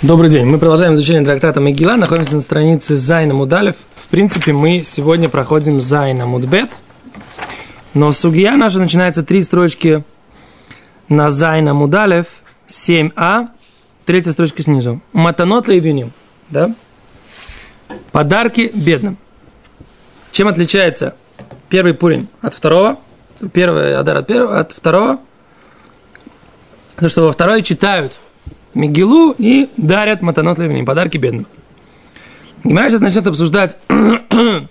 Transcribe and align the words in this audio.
Добрый 0.00 0.30
день. 0.30 0.46
Мы 0.46 0.58
продолжаем 0.58 0.94
изучение 0.94 1.24
трактата 1.24 1.58
Мегила. 1.58 1.96
Находимся 1.96 2.36
на 2.36 2.40
странице 2.40 2.94
Зайна 2.94 3.34
Мудалев. 3.34 3.74
В 3.96 4.06
принципе, 4.06 4.52
мы 4.52 4.84
сегодня 4.84 5.28
проходим 5.28 5.80
Зайна 5.80 6.24
Мудбет. 6.24 6.70
Но 7.94 8.12
сугия 8.12 8.52
наша 8.52 8.78
начинается 8.78 9.24
три 9.24 9.42
строчки 9.42 10.04
на 11.08 11.30
Зайна 11.30 11.74
Мудалев, 11.74 12.26
7а, 12.68 13.48
третья 14.06 14.30
строчка 14.30 14.62
снизу. 14.62 15.00
Матанот 15.12 15.66
лейвиним. 15.66 16.12
Да? 16.48 16.72
Подарки 18.12 18.70
бедным. 18.72 19.16
Чем 20.30 20.46
отличается 20.46 21.16
первый 21.68 21.94
пурин 21.94 22.28
от 22.40 22.54
второго? 22.54 23.00
Первый 23.52 23.96
Адар 23.96 24.18
от, 24.18 24.28
первого, 24.28 24.60
от 24.60 24.70
второго? 24.70 25.18
То, 26.94 27.08
что 27.08 27.22
во 27.24 27.32
второй 27.32 27.64
читают– 27.64 28.12
Мигилу 28.74 29.34
и 29.36 29.68
дарят 29.76 30.22
матанот 30.22 30.58
левиним, 30.58 30.84
подарки 30.84 31.16
бедным. 31.16 31.46
Гимара 32.64 32.90
сейчас 32.90 33.00
начнет 33.00 33.26
обсуждать 33.26 33.76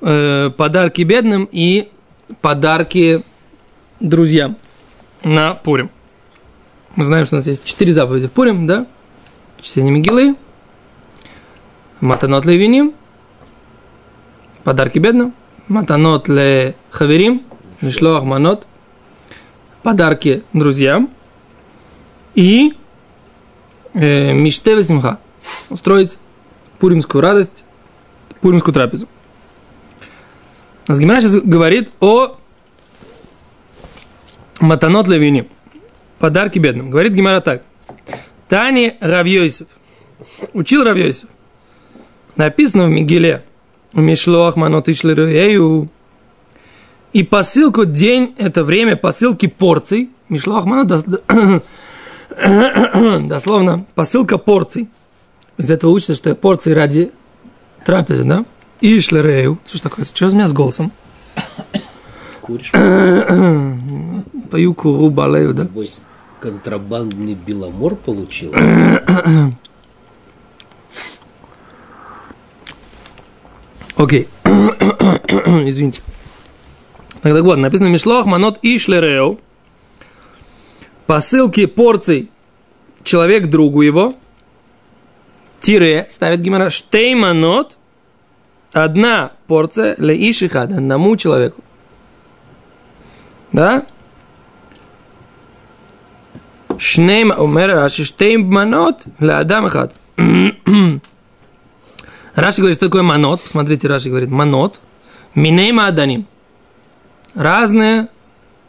э, 0.00 0.50
подарки 0.50 1.02
бедным 1.02 1.48
и 1.50 1.88
подарки 2.40 3.22
друзьям 4.00 4.56
на 5.24 5.54
Пурим. 5.54 5.90
Мы 6.96 7.04
знаем, 7.04 7.26
что 7.26 7.36
у 7.36 7.38
нас 7.38 7.46
есть 7.46 7.64
четыре 7.64 7.92
заповеди 7.92 8.28
в 8.28 8.32
Пурим, 8.32 8.66
да? 8.66 8.86
Чтение 9.60 9.92
Мигилы, 9.92 10.36
Матанот 12.00 12.44
Левиним, 12.44 12.94
подарки 14.64 14.98
бедным, 14.98 15.34
Матанот 15.68 16.28
Ле 16.28 16.74
Хаверим, 16.90 17.42
Мишлоах 17.80 18.24
Манот, 18.24 18.66
подарки 19.82 20.44
друзьям– 20.52 21.10
и 22.34 22.74
э, 23.94 24.32
Миштеве 24.32 24.82
Симха. 24.82 25.18
Устроить 25.70 26.18
пуримскую 26.78 27.22
радость, 27.22 27.64
пуримскую 28.40 28.74
трапезу. 28.74 29.08
Гимара 30.88 31.20
сейчас 31.20 31.40
говорит 31.40 31.92
о 32.00 32.36
Матанот 34.60 35.08
Левини. 35.08 35.48
Подарки 36.18 36.58
бедным. 36.58 36.90
Говорит 36.90 37.12
Гимара 37.12 37.40
так. 37.40 37.62
Тани 38.48 38.96
Равьёйсов. 39.00 39.68
Учил 40.52 40.84
Равьёйсов. 40.84 41.28
Написано 42.36 42.86
в 42.86 42.90
Мигеле. 42.90 43.44
Мишлох 43.92 44.56
Манот. 44.56 44.88
И 44.88 44.94
посылку 47.24 47.84
день– 47.84 48.34
это 48.38 48.64
время 48.64 48.96
посылки 48.96 49.46
порций. 49.46 50.10
Мишлох 50.28 50.64
Манот 50.64 51.06
дословно, 53.26 53.86
посылка 53.94 54.38
порций. 54.38 54.88
Из 55.58 55.70
этого 55.70 55.90
учится, 55.90 56.14
что 56.14 56.34
порции 56.34 56.72
ради 56.72 57.12
трапезы, 57.84 58.24
да? 58.24 58.44
И 58.80 59.00
шлерею. 59.00 59.58
Что 59.66 59.78
ж 59.78 59.80
такое? 59.80 60.04
Что 60.04 60.28
за 60.28 60.36
меня 60.36 60.48
с 60.48 60.52
голосом? 60.52 60.92
Куришь? 62.40 62.72
Пою 64.50 64.74
куру, 64.74 65.10
балею, 65.10 65.54
да? 65.54 65.68
Контрабандный 66.40 67.34
беломор 67.34 67.94
получил? 67.94 68.52
Окей. 73.96 74.28
Извините. 74.44 76.02
Так, 77.22 77.34
так 77.34 77.44
вот, 77.44 77.58
написано 77.58 77.86
Мишлох, 77.86 78.26
Манот 78.26 78.58
и 78.62 78.78
Шлереу 78.78 79.38
посылки 81.06 81.66
порций 81.66 82.30
человек 83.04 83.46
другу 83.46 83.82
его, 83.82 84.14
тире, 85.60 86.06
ставит 86.10 86.40
гимара, 86.40 86.70
штейманот, 86.70 87.78
одна 88.72 89.32
порция 89.46 89.94
ле 89.98 90.30
ишихад, 90.30 90.72
одному 90.72 91.16
человеку. 91.16 91.62
Да? 93.52 93.86
Шнейм 96.78 97.32
умер 97.36 97.74
Раши 97.74 98.04
штейм 98.04 98.52
манот 98.52 99.04
ле 99.20 99.34
адам. 99.34 99.70
Раши 102.34 102.58
говорит, 102.58 102.76
что 102.76 102.86
такое 102.86 103.02
манот. 103.02 103.42
Посмотрите, 103.42 103.86
Раши 103.88 104.08
говорит, 104.08 104.30
манот. 104.30 104.80
Минейма 105.34 105.86
аданим. 105.86 106.26
Разные 107.34 108.08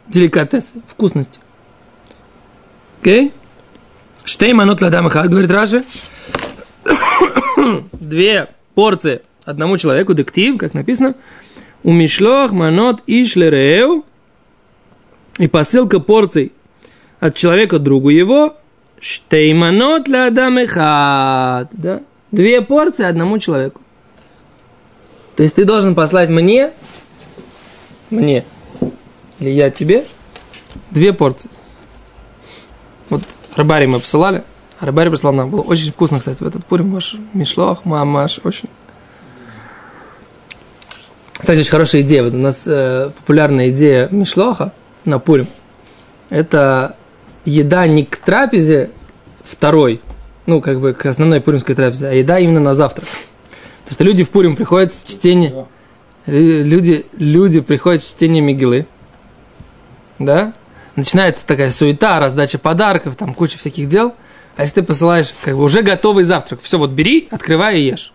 деликатесы, 0.06 0.82
вкусности. 0.86 1.40
Окей? 3.04 3.32
Штей 4.24 4.54
манот 4.54 4.80
ладам 4.80 5.10
хад, 5.10 5.28
говорит 5.28 5.50
Раши. 5.50 5.84
Две 7.92 8.48
порции 8.74 9.20
одному 9.44 9.76
человеку, 9.76 10.14
дектив, 10.14 10.56
как 10.56 10.72
написано. 10.72 11.14
У 11.82 11.92
мишлох 11.92 12.52
манот 12.52 13.02
ишлереу. 13.06 14.06
И 15.38 15.48
посылка 15.48 16.00
порций 16.00 16.52
от 17.20 17.34
человека 17.34 17.78
другу 17.78 18.08
его. 18.08 18.56
Штейманот 19.00 20.08
ладам 20.08 20.66
хад. 20.66 21.68
Да? 21.72 22.00
Две 22.30 22.62
порции 22.62 23.04
одному 23.04 23.38
человеку. 23.38 23.82
То 25.36 25.42
есть 25.42 25.56
ты 25.56 25.66
должен 25.66 25.94
послать 25.94 26.30
мне, 26.30 26.70
мне, 28.08 28.46
или 29.40 29.50
я 29.50 29.68
тебе, 29.68 30.06
две 30.90 31.12
порции. 31.12 31.50
Вот 33.10 33.22
Рыбари 33.56 33.86
мы 33.86 34.00
посылали. 34.00 34.44
А 34.80 34.86
Рыбари 34.86 35.08
прислал 35.08 35.32
нам. 35.32 35.50
Было 35.50 35.62
очень 35.62 35.92
вкусно, 35.92 36.18
кстати, 36.18 36.42
в 36.42 36.46
этот 36.46 36.64
пурим 36.64 36.92
ваш 36.92 37.16
мишлох, 37.32 37.84
мамаш, 37.84 38.40
очень. 38.44 38.68
Кстати, 41.32 41.60
очень 41.60 41.70
хорошая 41.70 42.02
идея. 42.02 42.22
Вот 42.22 42.34
у 42.34 42.38
нас 42.38 42.64
э, 42.66 43.10
популярная 43.16 43.70
идея 43.70 44.08
мишлоха 44.10 44.72
на 45.04 45.18
пурим. 45.18 45.46
Это 46.30 46.96
еда 47.44 47.86
не 47.86 48.04
к 48.04 48.16
трапезе 48.16 48.90
второй, 49.44 50.00
ну, 50.46 50.60
как 50.60 50.80
бы 50.80 50.92
к 50.94 51.06
основной 51.06 51.40
пуримской 51.40 51.74
трапезе, 51.74 52.08
а 52.08 52.12
еда 52.12 52.38
именно 52.38 52.60
на 52.60 52.74
завтрак. 52.74 53.04
То 53.04 53.90
есть 53.90 54.00
люди 54.00 54.24
в 54.24 54.30
Пурим 54.30 54.56
приходят 54.56 54.94
с 54.94 55.02
чтения, 55.04 55.66
люди, 56.26 57.04
люди 57.18 57.60
приходят 57.60 58.02
с 58.02 58.10
чтением 58.10 58.46
Мигилы, 58.46 58.86
да, 60.18 60.54
начинается 60.96 61.46
такая 61.46 61.70
суета, 61.70 62.18
раздача 62.20 62.58
подарков, 62.58 63.16
там 63.16 63.34
куча 63.34 63.58
всяких 63.58 63.88
дел. 63.88 64.14
А 64.56 64.62
если 64.62 64.76
ты 64.76 64.82
посылаешь 64.82 65.32
как 65.42 65.56
бы 65.56 65.64
уже 65.64 65.82
готовый 65.82 66.24
завтрак, 66.24 66.60
все, 66.62 66.78
вот 66.78 66.90
бери, 66.90 67.28
открывай 67.30 67.80
и 67.80 67.86
ешь. 67.86 68.12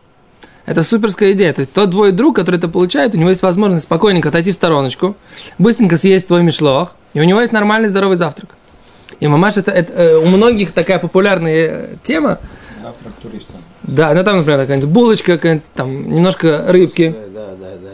Это 0.65 0.83
суперская 0.83 1.33
идея. 1.33 1.51
То 1.53 1.61
есть 1.61 1.73
тот 1.73 1.89
двое 1.89 2.11
друг, 2.11 2.35
который 2.35 2.57
это 2.57 2.67
получает, 2.67 3.15
у 3.15 3.17
него 3.17 3.29
есть 3.29 3.41
возможность 3.41 3.83
спокойненько 3.83 4.29
отойти 4.29 4.51
в 4.51 4.55
стороночку, 4.55 5.17
быстренько 5.57 5.97
съесть 5.97 6.27
твой 6.27 6.43
мишлох, 6.43 6.93
и 7.13 7.19
у 7.19 7.23
него 7.23 7.41
есть 7.41 7.51
нормальный 7.51 7.89
здоровый 7.89 8.17
завтрак. 8.17 8.55
И 9.19 9.27
мамаш 9.27 9.57
это, 9.57 9.71
это 9.71 9.91
э, 9.93 10.15
у 10.17 10.27
многих 10.27 10.71
такая 10.71 10.99
популярная 10.99 11.67
э, 11.67 11.95
тема. 12.03 12.39
Завтрак 12.81 13.13
туристам. 13.21 13.57
Да, 13.83 14.13
ну 14.13 14.23
там, 14.23 14.37
например, 14.37 14.59
какая-нибудь 14.59 14.89
булочка, 14.89 15.37
какая 15.37 15.61
там 15.73 16.13
немножко 16.13 16.65
рыбки. 16.67 17.15
Да, 17.33 17.47
да, 17.59 17.67
да, 17.81 17.89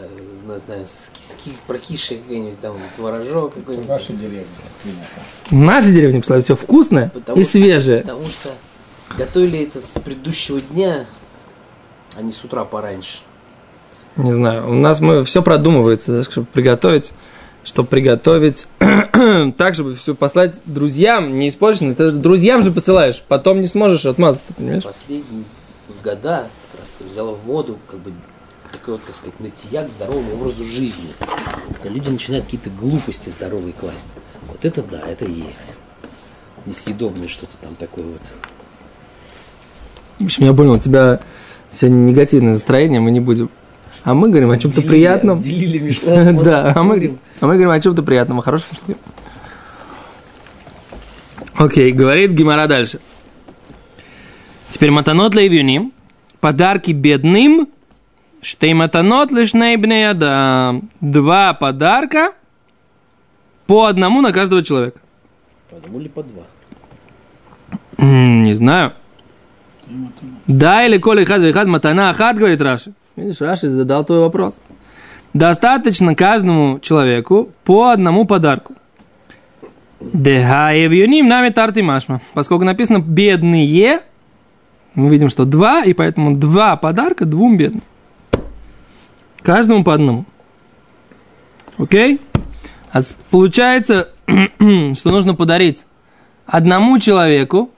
знаю, 1.50 1.60
прокисший 1.66 2.18
какой-нибудь 2.18 2.60
там 2.60 2.76
творожок 2.96 3.54
какой-нибудь. 3.54 3.86
В 3.86 3.90
вашей 3.90 4.14
деревне 4.16 4.46
принято. 4.82 5.06
В 5.50 5.52
нашей 5.52 5.92
деревне, 5.92 6.20
кстати, 6.20 6.44
все 6.44 6.56
вкусное 6.56 7.10
потому 7.12 7.38
и 7.38 7.44
свежее. 7.44 8.02
Потому 8.02 8.26
что 8.28 8.50
готовили 9.16 9.60
это 9.64 9.80
с 9.80 9.98
предыдущего 10.00 10.60
дня, 10.60 11.06
а 12.16 12.22
не 12.22 12.32
с 12.32 12.44
утра 12.44 12.64
пораньше. 12.64 13.18
Не 14.16 14.32
знаю, 14.32 14.70
у 14.70 14.74
нас 14.74 15.00
мы 15.00 15.24
все 15.24 15.42
продумывается, 15.42 16.12
да, 16.12 16.30
чтобы 16.30 16.46
приготовить, 16.46 17.12
чтобы 17.64 17.88
приготовить 17.88 18.66
так, 18.78 19.74
чтобы 19.74 19.94
все 19.94 20.14
послать 20.14 20.60
друзьям, 20.64 21.38
не 21.38 21.50
использовать. 21.50 21.98
Ты 21.98 22.10
друзьям 22.12 22.62
же 22.62 22.70
посылаешь, 22.70 23.22
потом 23.28 23.60
не 23.60 23.66
сможешь 23.66 24.06
отмазаться, 24.06 24.54
понимаешь? 24.54 24.84
Последние 24.84 25.44
года 26.02 26.46
как 26.72 26.80
раз 26.80 26.96
взяла 27.06 27.32
в 27.32 27.46
моду 27.46 27.78
как 27.88 28.00
бы 28.00 28.12
такой 28.70 28.94
вот, 28.94 29.02
как 29.06 29.16
сказать, 29.16 29.38
натия 29.40 29.86
к 29.86 29.90
здоровому 29.90 30.34
образу 30.34 30.64
жизни. 30.64 31.14
Когда 31.74 31.88
люди 31.90 32.08
начинают 32.08 32.44
какие-то 32.46 32.70
глупости 32.70 33.28
здоровые 33.28 33.72
класть. 33.72 34.10
Вот 34.48 34.64
это 34.64 34.82
да, 34.82 35.00
это 35.00 35.24
есть. 35.24 35.74
Несъедобное 36.64 37.28
что-то 37.28 37.56
там 37.60 37.74
такое 37.76 38.04
вот. 38.04 38.22
В 40.18 40.24
общем, 40.24 40.44
я 40.44 40.54
понял, 40.54 40.72
у 40.72 40.78
тебя 40.78 41.20
сегодня 41.70 41.96
негативное 41.96 42.54
настроение, 42.54 43.00
мы 43.00 43.10
не 43.10 43.20
будем. 43.20 43.50
А 44.02 44.14
мы 44.14 44.28
говорим 44.28 44.50
о 44.50 44.58
чем-то 44.58 44.82
приятном. 44.82 45.38
Делили 45.38 45.94
Да, 46.44 46.72
а 46.74 46.82
мы, 46.82 47.16
а 47.40 47.46
мы 47.46 47.54
говорим 47.54 47.70
о 47.70 47.80
чем-то 47.80 48.02
приятном, 48.02 48.38
о 48.38 48.42
хорошем. 48.42 48.68
Окей, 51.54 51.90
говорит 51.92 52.32
Гимара 52.32 52.66
дальше. 52.66 53.00
Теперь 54.70 54.90
матанот 54.90 55.34
лейвюним, 55.34 55.92
подарки 56.40 56.92
бедным 56.92 57.68
Штейматанот 58.42 59.32
лишь 59.32 59.52
да 59.52 60.74
Два 61.00 61.54
подарка 61.54 62.32
по 63.66 63.86
одному 63.86 64.20
на 64.20 64.32
каждого 64.32 64.62
человека. 64.62 65.00
По 65.70 65.76
одному 65.76 66.00
или 66.00 66.08
по 66.08 66.22
два? 66.22 66.44
Не 67.98 68.54
знаю. 68.54 68.92
Да 70.46 70.84
или 70.86 70.98
коли 70.98 71.24
хад 71.24 71.42
хад 71.52 71.66
матана 71.66 72.12
хад, 72.14 72.36
говорит 72.36 72.60
Раши. 72.60 72.92
Видишь, 73.16 73.40
Раши 73.40 73.68
задал 73.68 74.04
твой 74.04 74.20
вопрос. 74.20 74.60
Достаточно 75.32 76.14
каждому 76.14 76.78
человеку 76.80 77.50
по 77.64 77.90
одному 77.90 78.24
подарку. 78.24 78.74
Дехаевюним 80.00 81.26
нами 81.28 81.50
тарти 81.50 81.80
машма. 81.80 82.20
Поскольку 82.34 82.64
написано 82.64 82.98
бедные, 82.98 84.00
мы 84.94 85.10
видим, 85.10 85.28
что 85.28 85.44
два, 85.44 85.82
и 85.84 85.94
поэтому 85.94 86.36
два 86.36 86.76
подарка 86.76 87.24
двум 87.24 87.56
бедным. 87.56 87.82
Каждому 89.46 89.84
по 89.84 89.94
одному. 89.94 90.24
Окей? 91.78 92.18
А 92.90 92.98
получается, 93.30 94.10
что 94.26 95.10
нужно 95.12 95.36
подарить 95.36 95.84
одному 96.46 96.98
человеку 96.98 97.70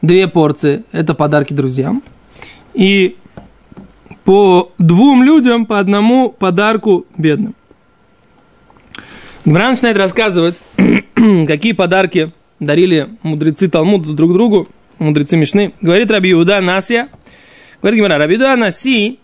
две 0.00 0.28
порции, 0.28 0.84
это 0.92 1.12
подарки 1.12 1.52
друзьям, 1.52 2.02
и 2.72 3.18
по 4.24 4.72
двум 4.78 5.22
людям 5.22 5.66
по 5.66 5.78
одному 5.78 6.30
подарку 6.30 7.04
бедным. 7.18 7.54
Гмара 9.44 9.68
начинает 9.68 9.98
рассказывать, 9.98 10.58
какие 11.46 11.72
подарки 11.72 12.32
дарили 12.60 13.10
мудрецы 13.22 13.68
Талмуда 13.68 14.14
друг 14.14 14.32
другу, 14.32 14.66
мудрецы 14.98 15.36
Мишны. 15.36 15.74
Говорит 15.82 16.10
Раби 16.10 16.32
Иуда 16.32 16.62
Насия, 16.62 17.10
говорит 17.82 18.00
Гмара, 18.00 18.16
Раби 18.16 18.36
Иуда 18.36 18.56
Наси, 18.56 19.20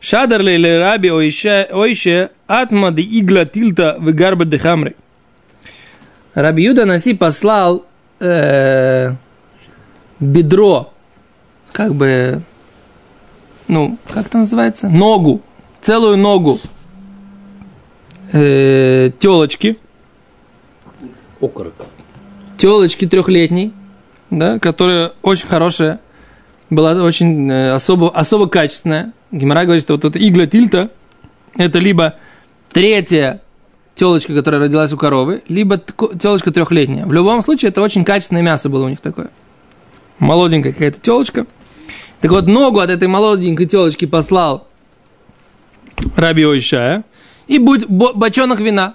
Шадар 0.00 0.42
ли 0.42 0.78
раби 0.78 1.10
ойше, 1.10 2.30
атма 2.46 2.90
де 2.90 3.02
игла 3.02 3.44
тилта 3.44 3.96
в 3.98 4.12
гарба 4.12 4.44
де 4.44 4.58
хамры. 4.58 4.94
Раби 6.34 6.64
Юда 6.64 6.84
Наси 6.84 7.14
послал 7.14 7.86
э, 8.18 9.12
бедро, 10.18 10.92
как 11.70 11.94
бы, 11.94 12.42
ну, 13.68 13.98
как 14.12 14.26
это 14.26 14.38
называется? 14.38 14.88
Ногу, 14.88 15.42
целую 15.80 16.16
ногу 16.16 16.60
э, 18.32 19.12
телочки, 19.20 19.78
Окорок. 21.40 21.74
телочки 22.58 23.06
трехлетней, 23.06 23.72
да, 24.30 24.58
которая 24.58 25.12
очень 25.22 25.46
хорошая, 25.46 26.00
была 26.68 26.94
очень 27.00 27.48
э, 27.48 27.70
особо, 27.72 28.10
особо 28.10 28.48
качественная. 28.48 29.12
Гимара 29.34 29.64
говорит, 29.64 29.82
что 29.82 29.94
вот 29.94 30.04
эта 30.04 30.18
игла 30.26 30.46
тильта, 30.46 30.90
это 31.56 31.80
либо 31.80 32.14
третья 32.72 33.42
телочка, 33.96 34.32
которая 34.32 34.60
родилась 34.60 34.92
у 34.92 34.96
коровы, 34.96 35.42
либо 35.48 35.78
телочка 35.78 36.52
трехлетняя. 36.52 37.04
В 37.04 37.12
любом 37.12 37.42
случае, 37.42 37.70
это 37.70 37.82
очень 37.82 38.04
качественное 38.04 38.42
мясо 38.42 38.68
было 38.68 38.86
у 38.86 38.88
них 38.88 39.00
такое. 39.00 39.30
Молоденькая 40.20 40.72
какая-то 40.72 41.00
телочка. 41.00 41.46
Так 42.20 42.30
вот, 42.30 42.46
ногу 42.46 42.78
от 42.78 42.90
этой 42.90 43.08
молоденькой 43.08 43.66
телочки 43.66 44.04
послал 44.04 44.68
Раби 46.16 46.46
Ойшая, 46.46 47.02
и 47.48 47.58
будь 47.58 47.86
бо- 47.86 48.12
бочонок 48.12 48.60
вина. 48.60 48.94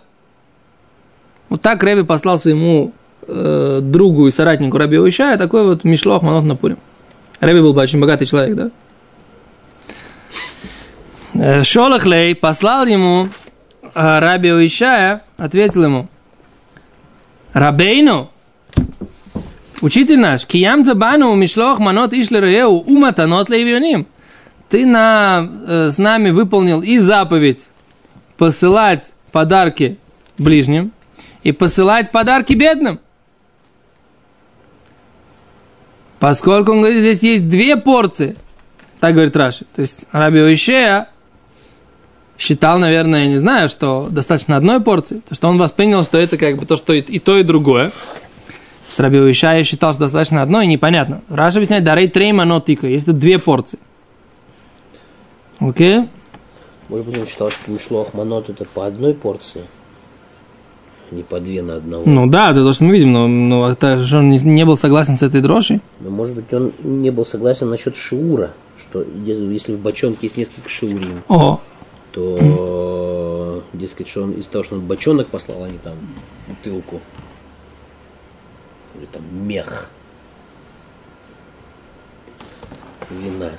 Вот 1.50 1.62
так 1.62 1.84
Рэби 1.84 2.04
послал 2.04 2.40
своему 2.40 2.94
э, 3.28 3.80
другу 3.82 4.28
и 4.28 4.32
соратнику 4.32 4.78
Раби 4.78 4.98
Ойшая 4.98 5.38
такой 5.38 5.66
вот 5.66 5.84
мишлох 5.84 6.22
манот 6.22 6.46
на 6.46 6.56
Пурим. 6.56 6.78
Рэби 7.42 7.60
был 7.60 7.74
бы 7.74 7.82
очень 7.82 8.00
богатый 8.00 8.26
человек, 8.26 8.56
да? 8.56 8.72
Э, 11.34 11.64
Шолохлей 11.64 12.36
послал 12.36 12.86
ему 12.86 13.30
а 13.94 14.20
Раби 14.20 14.52
Ойшая, 14.52 15.24
ответил 15.38 15.84
ему, 15.84 16.08
Рабейну, 17.54 18.30
учитель 19.82 20.20
наш, 20.20 20.46
киям 20.46 20.86
табану 20.86 21.34
мишлох 21.36 21.80
манот 21.80 22.14
ишлереу 22.14 22.70
уматанот 22.70 23.50
лейвионим. 23.50 24.08
Ты 24.70 24.86
на, 24.86 25.50
э, 25.68 25.90
с 25.90 25.98
нами 25.98 26.30
выполнил 26.30 26.84
и 26.84 27.00
заповедь 27.00 27.70
посылать 28.38 29.14
подарки 29.32 29.98
ближним 30.38 30.92
и 31.42 31.52
посылать 31.52 32.12
подарки 32.12 32.54
бедным. 32.54 33.00
Поскольку, 36.20 36.74
он 36.74 36.82
говорит, 36.82 37.00
здесь 37.00 37.24
есть 37.24 37.50
две 37.50 37.78
порции. 37.78 38.36
Так 39.00 39.14
говорит 39.14 39.36
Раши. 39.36 39.66
То 39.74 39.82
есть 39.82 40.06
Раби 40.12 40.40
Ойшея 40.40 41.08
считал, 42.40 42.80
наверное, 42.80 43.26
я 43.26 43.28
не 43.28 43.38
знаю, 43.38 43.70
что 43.70 44.08
достаточно 44.10 44.56
одной 44.56 44.80
порции. 44.80 45.22
То, 45.28 45.36
что 45.36 45.50
он 45.50 45.58
воспринял, 45.58 46.04
что 46.04 46.18
это 46.18 46.38
как 46.38 46.58
бы 46.58 46.66
то, 46.66 46.78
что 46.78 46.94
и, 46.94 47.02
и 47.02 47.20
то, 47.20 47.38
и 47.38 47.44
другое. 47.44 47.92
С 48.88 48.98
Раби 49.00 49.20
Ойшея 49.20 49.64
считал, 49.64 49.92
что 49.92 50.04
достаточно 50.04 50.42
одной, 50.42 50.66
и 50.66 50.68
непонятно. 50.68 51.22
Раша 51.30 51.58
объясняет, 51.58 51.84
дарей 51.84 52.08
трейма, 52.08 52.46
но 52.46 52.60
тика. 52.60 52.88
Есть 52.88 53.06
тут 53.06 53.20
две 53.20 53.38
порции. 53.38 53.78
Окей? 55.60 56.08
Может 56.88 57.06
быть, 57.06 57.20
он 57.20 57.28
считал, 57.28 57.52
что 57.52 57.70
мишлох 57.70 58.14
манот 58.14 58.50
это 58.50 58.66
по 58.66 58.88
одной 58.88 59.14
порции, 59.14 59.62
а 61.12 61.14
не 61.14 61.22
по 61.22 61.40
две 61.40 61.62
на 61.62 61.76
одного. 61.76 62.04
Ну 62.06 62.26
да, 62.26 62.50
это 62.50 62.64
то, 62.64 62.74
что 62.74 62.86
мы 62.86 62.94
видим, 62.94 63.12
но, 63.12 63.28
но 63.28 63.70
это 63.70 64.00
же 64.00 64.18
он 64.18 64.30
не, 64.30 64.40
не 64.40 64.66
был 64.66 64.76
согласен 64.78 65.18
с 65.18 65.22
этой 65.22 65.42
дрожей. 65.42 65.82
Но, 66.00 66.10
может 66.10 66.36
быть, 66.36 66.52
он 66.52 66.72
не 66.80 67.12
был 67.12 67.28
согласен 67.28 67.70
насчет 67.70 67.96
шиура, 67.96 68.54
что 68.78 69.06
если 69.24 69.76
в 69.76 69.80
бочонке 69.80 70.20
есть 70.22 70.38
несколько 70.38 70.68
шиурим, 70.68 71.22
О, 71.28 71.60
то, 72.12 73.64
дескать, 73.74 74.08
что 74.08 74.24
он 74.24 74.34
из 74.34 74.48
того, 74.48 74.64
что 74.64 74.76
он 74.76 74.82
бочонок 74.86 75.28
послал, 75.28 75.64
а 75.64 75.70
не 75.70 75.78
там 75.78 75.96
бутылку. 76.48 77.02
Или 78.96 79.06
там 79.06 79.24
мех. 79.48 79.90
Вина. 83.10 83.52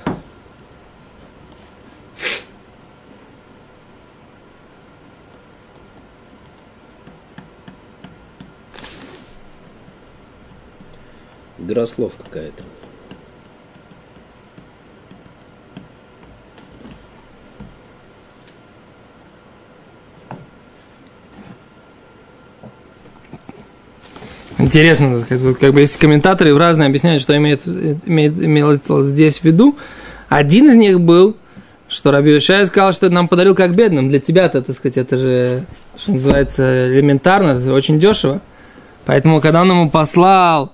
Игра 11.57 11.85
слов 11.85 12.15
какая-то. 12.17 12.63
Интересно, 24.71 25.13
так 25.13 25.25
сказать, 25.25 25.43
тут 25.43 25.57
как 25.57 25.73
бы 25.73 25.81
есть 25.81 25.97
комментаторы 25.97 26.57
разные 26.57 26.87
объясняют, 26.87 27.21
что 27.21 27.35
имеет, 27.35 27.67
имеет, 27.67 28.39
имелось 28.39 28.81
здесь 29.07 29.39
в 29.39 29.43
виду. 29.43 29.77
Один 30.29 30.69
из 30.69 30.77
них 30.77 31.01
был, 31.01 31.35
что 31.89 32.11
Раби 32.11 32.37
Ишай 32.37 32.65
сказал, 32.65 32.93
что 32.93 33.09
нам 33.09 33.27
подарил 33.27 33.53
как 33.53 33.75
бедным. 33.75 34.07
Для 34.07 34.21
тебя-то, 34.21 34.61
так 34.61 34.75
сказать, 34.77 34.95
это 34.95 35.17
же, 35.17 35.65
что 35.97 36.13
называется, 36.13 36.89
элементарно, 36.89 37.59
это 37.59 37.73
очень 37.73 37.99
дешево. 37.99 38.39
Поэтому, 39.05 39.41
когда 39.41 39.61
он 39.61 39.71
ему 39.71 39.89
послал 39.89 40.71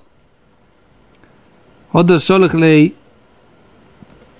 Ода 1.90 2.20
Шолохлей 2.20 2.94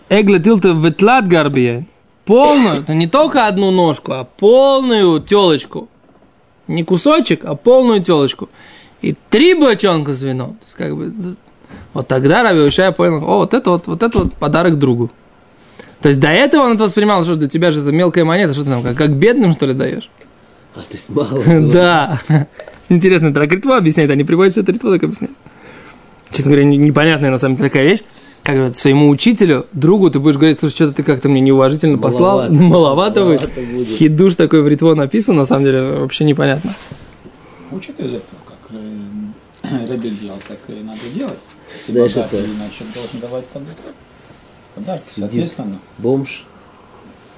Эгле 0.08 0.38
Тилта 0.38 0.68
Ветлат 0.68 1.26
Гарбия, 1.26 1.84
полную, 2.24 2.82
это 2.82 2.94
не 2.94 3.08
только 3.08 3.48
одну 3.48 3.72
ножку, 3.72 4.12
а 4.12 4.22
полную 4.22 5.20
телочку. 5.20 5.88
Не 6.68 6.84
кусочек, 6.84 7.44
а 7.44 7.56
полную 7.56 8.04
телочку. 8.04 8.50
И 9.02 9.14
три 9.30 9.54
бочонка 9.54 10.14
с 10.14 10.22
вином. 10.22 10.54
То 10.54 10.64
есть, 10.64 10.74
как 10.76 10.96
бы, 10.96 11.12
вот 11.94 12.08
тогда 12.08 12.42
Раби 12.42 12.60
Ушая 12.60 12.92
понял, 12.92 13.16
о, 13.18 13.38
вот 13.38 13.54
это 13.54 13.70
вот, 13.70 13.86
вот 13.86 14.02
это 14.02 14.18
вот 14.18 14.34
подарок 14.34 14.78
другу. 14.78 15.10
То 16.00 16.08
есть 16.08 16.20
до 16.20 16.28
этого 16.28 16.62
он 16.62 16.72
это 16.74 16.84
воспринимал, 16.84 17.24
что 17.24 17.36
для 17.36 17.48
тебя 17.48 17.70
же 17.70 17.82
это 17.82 17.90
мелкая 17.92 18.24
монета, 18.24 18.54
что 18.54 18.64
ты 18.64 18.70
там, 18.70 18.82
как, 18.82 18.96
как 18.96 19.12
бедным, 19.14 19.52
что 19.52 19.66
ли, 19.66 19.74
даешь? 19.74 20.10
А, 20.74 20.80
то 20.80 20.86
есть 20.92 21.08
мало 21.10 21.40
было. 21.42 21.70
Да. 21.72 22.20
Интересно, 22.88 23.28
это 23.28 23.40
Ритва 23.42 23.76
объясняет, 23.76 24.10
они 24.10 24.24
приводят 24.24 24.52
все 24.52 24.62
это 24.62 24.72
Ритва 24.72 24.92
так 24.92 25.02
объясняет. 25.02 25.34
Честно 26.30 26.50
говоря, 26.52 26.64
не- 26.66 26.76
непонятная 26.76 27.30
на 27.30 27.38
самом 27.38 27.56
деле 27.56 27.68
такая 27.68 27.84
вещь. 27.84 28.00
Как 28.44 28.54
говорят, 28.54 28.76
своему 28.76 29.08
учителю, 29.10 29.66
другу 29.72 30.10
ты 30.10 30.20
будешь 30.20 30.36
говорить, 30.36 30.58
слушай, 30.58 30.74
что-то 30.74 30.92
ты 30.94 31.02
как-то 31.02 31.28
мне 31.28 31.40
неуважительно 31.40 31.98
послал, 31.98 32.38
Маловато. 32.48 32.52
маловато 32.62 33.24
будет. 33.24 33.40
Маловато 33.42 33.60
будет. 33.60 33.88
Хидуш 33.88 34.34
такой 34.36 34.62
в 34.62 34.68
Ритво 34.68 34.94
написан, 34.94 35.36
на 35.36 35.44
самом 35.46 35.64
деле, 35.64 35.82
вообще 35.82 36.24
непонятно. 36.24 36.72
Учит 37.72 37.98
из 38.00 38.06
этого, 38.06 38.38
как 38.70 40.04
э, 40.04 40.08
делал, 40.20 40.38
так 40.46 40.58
и 40.68 40.72
надо 40.82 40.98
делать. 41.14 41.38
Если 41.72 41.92
Знаешь, 41.92 42.14
богатый, 42.14 42.40
это- 42.40 42.50
иначе 42.50 42.84
должен 42.94 43.20
давать 43.20 43.46
подарок. 43.46 43.76
Подарок, 44.74 45.00
Сидит. 45.02 45.18
соответственно. 45.30 45.78
Бомж 45.98 46.44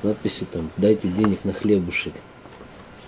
с 0.01 0.05
надписью 0.05 0.47
там 0.53 0.71
«Дайте 0.77 1.09
денег 1.09 1.45
на 1.45 1.53
хлебушек». 1.53 2.13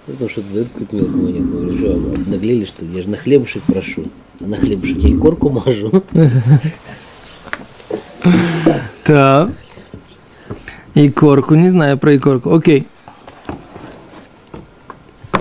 Ну, 0.06 0.14
потому 0.14 0.30
что 0.30 0.42
дают 0.42 0.68
какую-то 0.68 0.96
мелкую 0.96 1.22
монету. 1.22 1.44
Говорю, 1.46 1.76
что, 1.78 1.92
обнаглели, 1.94 2.64
что 2.64 2.84
ли? 2.84 2.96
Я 2.96 3.02
же 3.02 3.10
на 3.10 3.16
хлебушек 3.16 3.62
прошу. 3.64 4.04
А 4.40 4.44
на 4.44 4.56
хлебушек 4.56 4.98
я 4.98 5.10
и 5.10 5.16
корку 5.16 5.48
мажу. 5.50 6.02
Да. 9.06 9.50
Икорку, 10.94 11.54
не 11.56 11.68
знаю 11.70 11.98
про 11.98 12.16
икорку. 12.16 12.54
Окей. 12.54 12.86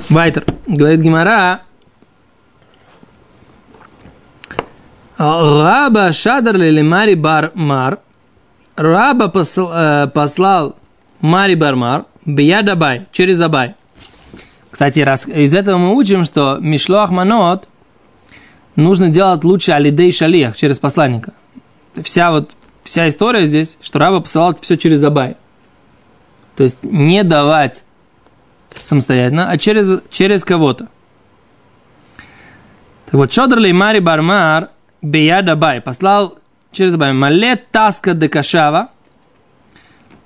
Вайтер. 0.10 0.46
Говорит 0.68 1.02
Гимара. 1.02 1.62
Раба 5.22 6.12
Шадар 6.14 6.56
Лемари 6.56 7.14
Бар 7.14 7.52
Мар. 7.54 8.00
Раба 8.76 9.32
э, 9.36 10.08
послал 10.12 10.76
Мари 11.20 11.54
Бармар 11.54 12.06
Бияд 12.26 12.68
Абай, 12.70 13.06
через 13.12 13.40
Абай. 13.40 13.76
Кстати, 14.72 15.02
раз, 15.02 15.28
из 15.28 15.54
этого 15.54 15.78
мы 15.78 15.96
учим, 15.96 16.26
что 16.26 16.58
Мишлох 16.60 17.12
Манот 17.12 17.68
нужно 18.76 19.10
делать 19.10 19.44
лучше 19.44 19.74
Алидей 19.74 20.12
Шалиях, 20.12 20.58
через 20.58 20.80
посланника. 20.80 21.34
Вся 22.04 22.32
вот, 22.32 22.54
вся 22.84 23.08
история 23.08 23.46
здесь, 23.46 23.78
что 23.80 24.00
Раба 24.00 24.22
посылал 24.22 24.56
все 24.60 24.76
через 24.76 25.04
Абай. 25.04 25.36
То 26.56 26.64
есть 26.64 26.80
не 26.82 27.24
давать 27.24 27.84
самостоятельно, 28.74 29.52
а 29.52 29.58
через, 29.60 30.02
через 30.10 30.44
кого-то. 30.44 30.88
Так 33.06 33.14
вот, 33.14 33.32
Шодр 33.32 33.60
Мари 33.72 34.00
Бармар 34.00 34.70
Бияд 35.02 35.50
Абай 35.50 35.82
послал 35.82 36.38
через 36.72 36.94
Абай 36.94 37.14
Малет 37.14 37.70
Таска 37.72 38.14
де 38.14 38.30
Кашава, 38.30 38.90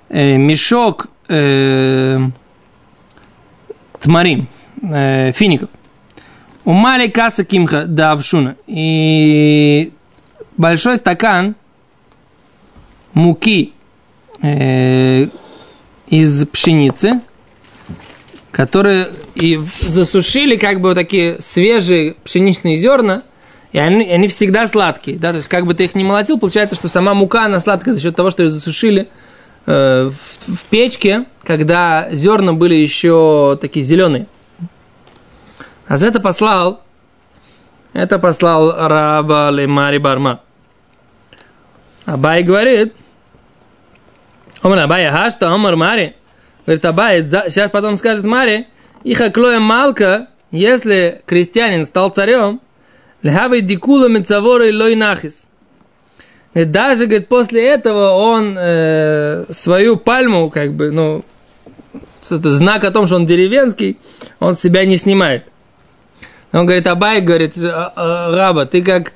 э, 0.08 0.36
мешок 0.36 1.08
э, 1.28 2.18
тмарим, 4.00 4.48
э, 4.82 5.32
фиников. 5.32 5.70
У 6.66 6.72
мали 6.72 7.06
каса 7.06 7.44
кимха 7.44 7.84
да. 7.86 8.18
И 8.66 9.92
большой 10.56 10.96
стакан 10.96 11.54
муки 13.14 13.72
э, 14.42 15.28
из 16.08 16.46
пшеницы, 16.48 17.20
которые 18.50 19.10
и 19.36 19.60
засушили 19.80 20.56
как 20.56 20.80
бы 20.80 20.88
вот 20.88 20.94
такие 20.96 21.40
свежие 21.40 22.16
пшеничные 22.24 22.78
зерна, 22.78 23.22
и 23.72 23.78
они, 23.78 24.08
они 24.10 24.28
всегда 24.28 24.66
сладкие, 24.66 25.18
да, 25.18 25.30
то 25.30 25.36
есть 25.36 25.48
как 25.48 25.66
бы 25.66 25.74
ты 25.74 25.84
их 25.84 25.94
не 25.94 26.04
молотил, 26.04 26.38
получается, 26.38 26.76
что 26.76 26.88
сама 26.88 27.14
мука, 27.14 27.44
она 27.44 27.60
сладкая 27.60 27.94
за 27.94 28.00
счет 28.00 28.16
того, 28.16 28.30
что 28.30 28.42
ее 28.42 28.50
засушили 28.50 29.08
э, 29.66 30.10
в, 30.10 30.54
в 30.54 30.64
печке, 30.66 31.24
когда 31.42 32.08
зерна 32.10 32.52
были 32.52 32.74
еще 32.74 33.58
такие 33.60 33.84
зеленые. 33.84 34.26
А 35.86 35.98
за 35.98 36.08
это 36.08 36.20
послал, 36.20 36.82
это 37.92 38.18
послал 38.18 38.88
раба 38.88 39.50
Лемари 39.50 39.98
Барма. 39.98 40.40
Абай 42.06 42.42
говорит, 42.42 42.94
Омар 44.62 44.78
Абай, 44.80 45.10
Хашта, 45.10 45.50
Омар 45.52 45.76
Мари. 45.76 46.14
Говорит, 46.64 46.84
Абай, 46.84 47.26
сейчас 47.26 47.70
потом 47.70 47.96
скажет 47.96 48.24
Мари, 48.24 48.66
Иха 49.04 49.30
Клоя 49.30 49.60
Малка, 49.60 50.28
если 50.50 51.22
крестьянин 51.26 51.84
стал 51.84 52.10
царем, 52.10 52.60
Лехавай 53.26 53.60
дикула 53.60 54.08
мецавора 54.08 54.68
и 54.68 54.72
лой 54.72 54.94
нахис. 54.94 55.48
Даже, 56.54 57.06
говорит, 57.06 57.28
после 57.28 57.66
этого 57.66 58.12
он 58.12 58.56
э, 58.56 59.44
свою 59.50 59.96
пальму, 59.96 60.48
как 60.48 60.72
бы, 60.72 60.90
ну, 60.90 61.24
это 62.30 62.52
знак 62.52 62.84
о 62.84 62.92
том, 62.92 63.06
что 63.06 63.16
он 63.16 63.26
деревенский, 63.26 63.98
он 64.38 64.54
себя 64.54 64.84
не 64.84 64.96
снимает. 64.96 65.44
Он 66.52 66.64
говорит, 66.64 66.86
Абай, 66.86 67.20
говорит, 67.20 67.52
«А, 67.58 67.92
а, 67.94 68.36
Раба, 68.36 68.64
ты 68.64 68.80
как, 68.82 69.12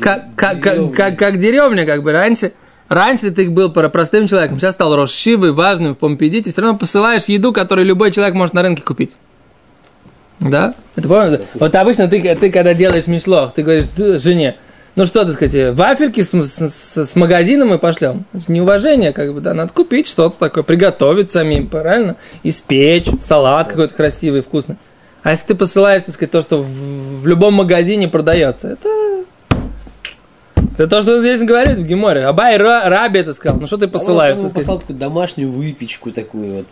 как, 0.00 0.34
как, 0.36 0.60
как, 0.60 0.92
как, 0.94 1.18
как 1.18 1.40
деревня, 1.40 1.86
как 1.86 2.02
бы, 2.02 2.12
раньше, 2.12 2.52
раньше 2.88 3.30
ты 3.30 3.50
был 3.50 3.72
простым 3.72 4.28
человеком, 4.28 4.60
сейчас 4.60 4.74
стал 4.74 4.94
Рошивой, 4.94 5.52
важным 5.52 5.94
в 5.94 5.98
Помпедите, 5.98 6.52
все 6.52 6.60
равно 6.60 6.78
посылаешь 6.78 7.24
еду, 7.24 7.52
которую 7.52 7.86
любой 7.86 8.12
человек 8.12 8.34
может 8.34 8.54
на 8.54 8.62
рынке 8.62 8.82
купить. 8.82 9.16
Да? 10.40 10.74
Это 10.96 11.08
помнишь? 11.08 11.40
Вот 11.54 11.74
обычно 11.74 12.08
ты, 12.08 12.20
ты 12.36 12.50
когда 12.50 12.74
делаешь 12.74 13.06
мишлох, 13.06 13.54
ты 13.54 13.62
говоришь 13.62 13.86
жене, 13.96 14.56
ну 14.96 15.04
что, 15.04 15.24
так 15.24 15.34
сказать, 15.34 15.74
вафельки 15.76 16.22
с, 16.22 16.32
с, 16.32 17.04
с 17.04 17.16
магазина 17.16 17.66
мы 17.66 17.78
пошлем. 17.78 18.24
Это 18.32 18.50
неуважение, 18.50 19.12
как 19.12 19.34
бы, 19.34 19.40
да, 19.40 19.52
надо 19.52 19.72
купить 19.72 20.08
что-то 20.08 20.38
такое, 20.38 20.64
приготовить 20.64 21.30
самим, 21.30 21.68
правильно? 21.68 22.16
Испечь, 22.42 23.08
салат 23.20 23.68
какой-то 23.68 23.92
красивый, 23.92 24.40
вкусный. 24.40 24.76
А 25.22 25.30
если 25.30 25.48
ты 25.48 25.54
посылаешь, 25.54 26.02
так 26.02 26.14
сказать, 26.14 26.30
то, 26.30 26.40
что 26.40 26.62
в, 26.62 27.22
в 27.22 27.26
любом 27.26 27.54
магазине 27.54 28.08
продается, 28.08 28.68
это... 28.68 28.88
Это 30.78 30.88
то, 30.88 31.00
что 31.00 31.20
здесь 31.20 31.42
говорит 31.42 31.78
в 31.78 31.84
Геморе. 31.84 32.24
Абай 32.24 32.58
Раби 32.58 33.20
это 33.20 33.32
сказал. 33.32 33.58
Ну 33.58 33.66
что 33.66 33.78
ты 33.78 33.88
посылаешь? 33.88 34.36
Он, 34.36 34.44
он 34.44 34.50
послал 34.50 34.78
такую 34.78 34.98
домашнюю 34.98 35.50
выпечку 35.50 36.10
такую 36.10 36.52
вот. 36.52 36.66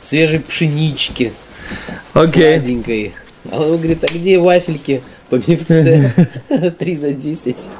Свежей 0.00 0.40
пшенички. 0.40 1.32
Окей. 2.12 2.58
Сладенькой. 2.58 3.14
А 3.50 3.60
он 3.60 3.76
говорит, 3.78 4.04
а 4.04 4.06
где 4.06 4.38
вафельки 4.38 5.02
по 5.28 5.36
мифце? 5.36 6.12
Три 6.78 6.96
за 6.96 7.12
десять. 7.12 7.70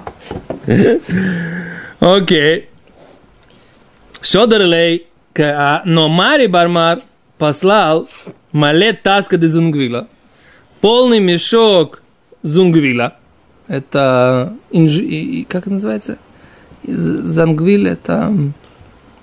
Окей. 2.00 2.68
Шодерлей, 4.20 5.06
но 5.84 6.08
Мари 6.08 6.46
Бармар 6.46 7.02
послал 7.38 8.08
малет 8.52 9.02
таска 9.02 9.36
де 9.36 9.48
зунгвила. 9.48 10.08
Полный 10.80 11.20
мешок 11.20 12.02
зунгвила. 12.42 13.16
Это 13.68 14.54
инжи, 14.70 15.44
как 15.48 15.66
называется? 15.66 16.18
Зангвиль 16.84 17.88
это 17.88 18.32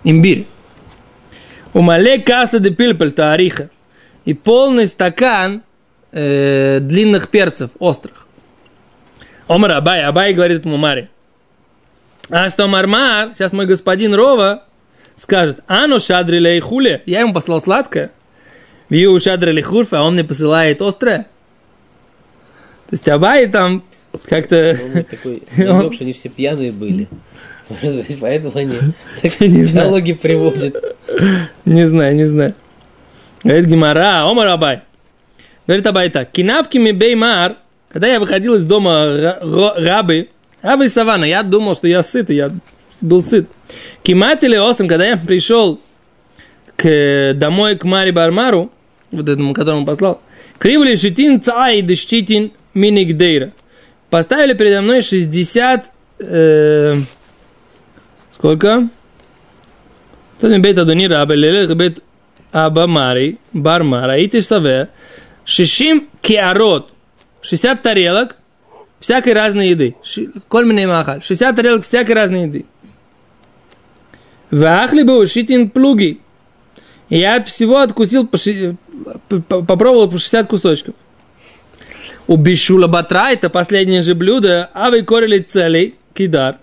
имбирь. 0.03 0.45
У 1.73 1.81
мале 1.81 2.19
каса 2.19 2.59
де 2.59 2.69
пильпель 2.69 3.11
тариха. 3.11 3.69
И 4.25 4.33
полный 4.33 4.87
стакан 4.87 5.63
э, 6.11 6.79
длинных 6.81 7.29
перцев, 7.29 7.71
острых. 7.79 8.27
Омар 9.47 9.73
Абай, 9.73 10.03
Абай 10.03 10.33
говорит 10.33 10.59
этому 10.59 10.77
Маре. 10.77 11.09
А 12.29 12.49
что 12.49 12.67
Мармар, 12.67 13.31
сейчас 13.35 13.51
мой 13.51 13.65
господин 13.65 14.13
Рова 14.13 14.63
скажет, 15.17 15.59
ану 15.67 15.99
шадри 15.99 16.37
лей 16.39 16.59
хуле, 16.61 17.01
я 17.05 17.19
ему 17.19 17.33
послал 17.33 17.61
сладкое. 17.61 18.11
Вью 18.89 19.19
шадри 19.19 19.51
лей 19.51 19.61
хурфа, 19.61 19.99
а 19.99 20.03
он 20.03 20.13
мне 20.13 20.23
посылает 20.23 20.81
острое. 20.81 21.27
То 22.87 22.93
есть 22.93 23.09
Абай 23.09 23.47
там 23.47 23.83
как-то... 24.29 24.79
Он 24.95 25.03
такой 25.03 25.43
намек, 25.57 25.93
что 25.93 26.03
они 26.03 26.13
все 26.13 26.29
пьяные 26.29 26.71
были. 26.71 27.07
Может 27.69 28.07
быть, 28.07 28.19
поэтому 28.19 28.55
они 28.55 28.75
знаю. 29.63 29.87
диалоги 29.87 30.13
приводят. 30.13 30.92
Не 31.65 31.85
знаю, 31.85 32.15
не 32.15 32.25
знаю. 32.25 32.55
Говорит 33.43 33.65
Гимара, 33.67 34.29
Омар 34.29 34.47
Абай. 34.47 34.81
Говорит 35.67 35.85
Абай 35.87 36.09
так. 36.09 36.31
Кинавки 36.31 36.77
ми 36.77 36.91
беймар, 36.91 37.57
когда 37.89 38.07
я 38.07 38.19
выходил 38.19 38.55
из 38.55 38.65
дома 38.65 39.37
рабы, 39.77 40.29
рабы 40.61 40.89
савана, 40.89 41.25
я 41.25 41.43
думал, 41.43 41.75
что 41.75 41.87
я 41.87 42.03
сыт, 42.03 42.29
я 42.29 42.51
был 43.01 43.21
сыт. 43.21 43.47
Кимат 44.01 44.43
или 44.43 44.55
осом, 44.55 44.87
когда 44.87 45.05
я 45.05 45.17
пришел 45.17 45.79
к, 46.75 47.33
домой 47.35 47.75
к 47.75 47.83
Мари 47.83 48.11
Бармару, 48.11 48.71
вот 49.11 49.29
этому, 49.29 49.53
которому 49.53 49.85
послал, 49.85 50.21
кривли 50.57 50.95
шитин 50.95 51.41
цай 51.41 51.81
дыштитин 51.81 52.51
минигдейра. 52.73 53.51
Поставили 54.09 54.53
передо 54.53 54.81
мной 54.81 55.01
60... 55.01 55.91
э, 56.19 56.95
сколько? 58.29 58.87
Тот 60.43 60.51
бейт 60.59 60.77
Адони 60.77 61.07
Раби, 61.07 61.35
лелех 61.35 61.73
бейт 61.73 62.03
Аба 62.51 62.85
Мари, 62.85 63.37
Бар 63.53 63.83
Мара, 63.83 64.17
и 64.17 64.27
ты 64.27 64.41
саве, 64.41 64.89
шишим 65.45 66.09
киарот, 66.21 66.91
60 67.41 67.81
тарелок 67.81 68.35
всякой 68.99 69.35
разной 69.35 69.69
еды. 69.69 69.95
Кольминый 70.49 70.85
махаль. 70.85 71.23
60 71.23 71.55
тарелок 71.55 71.83
всякой 71.85 72.15
разной 72.15 72.43
еды. 72.43 72.65
Вахли 74.51 75.03
бы 75.03 75.25
шитин 75.27 75.69
плуги. 75.69 76.19
Я 77.07 77.37
от 77.37 77.47
всего 77.47 77.77
откусил, 77.77 78.27
попробовал 78.27 80.09
по 80.09 80.17
60 80.17 80.47
кусочков. 80.49 80.95
У 82.27 82.35
Бишула 82.35 82.87
Батра, 82.87 83.31
это 83.31 83.49
последнее 83.49 84.01
же 84.01 84.13
блюдо, 84.13 84.69
а 84.73 84.89
вы 84.89 85.03
корили 85.03 85.39
целый 85.39 85.95
кидар. 86.13 86.57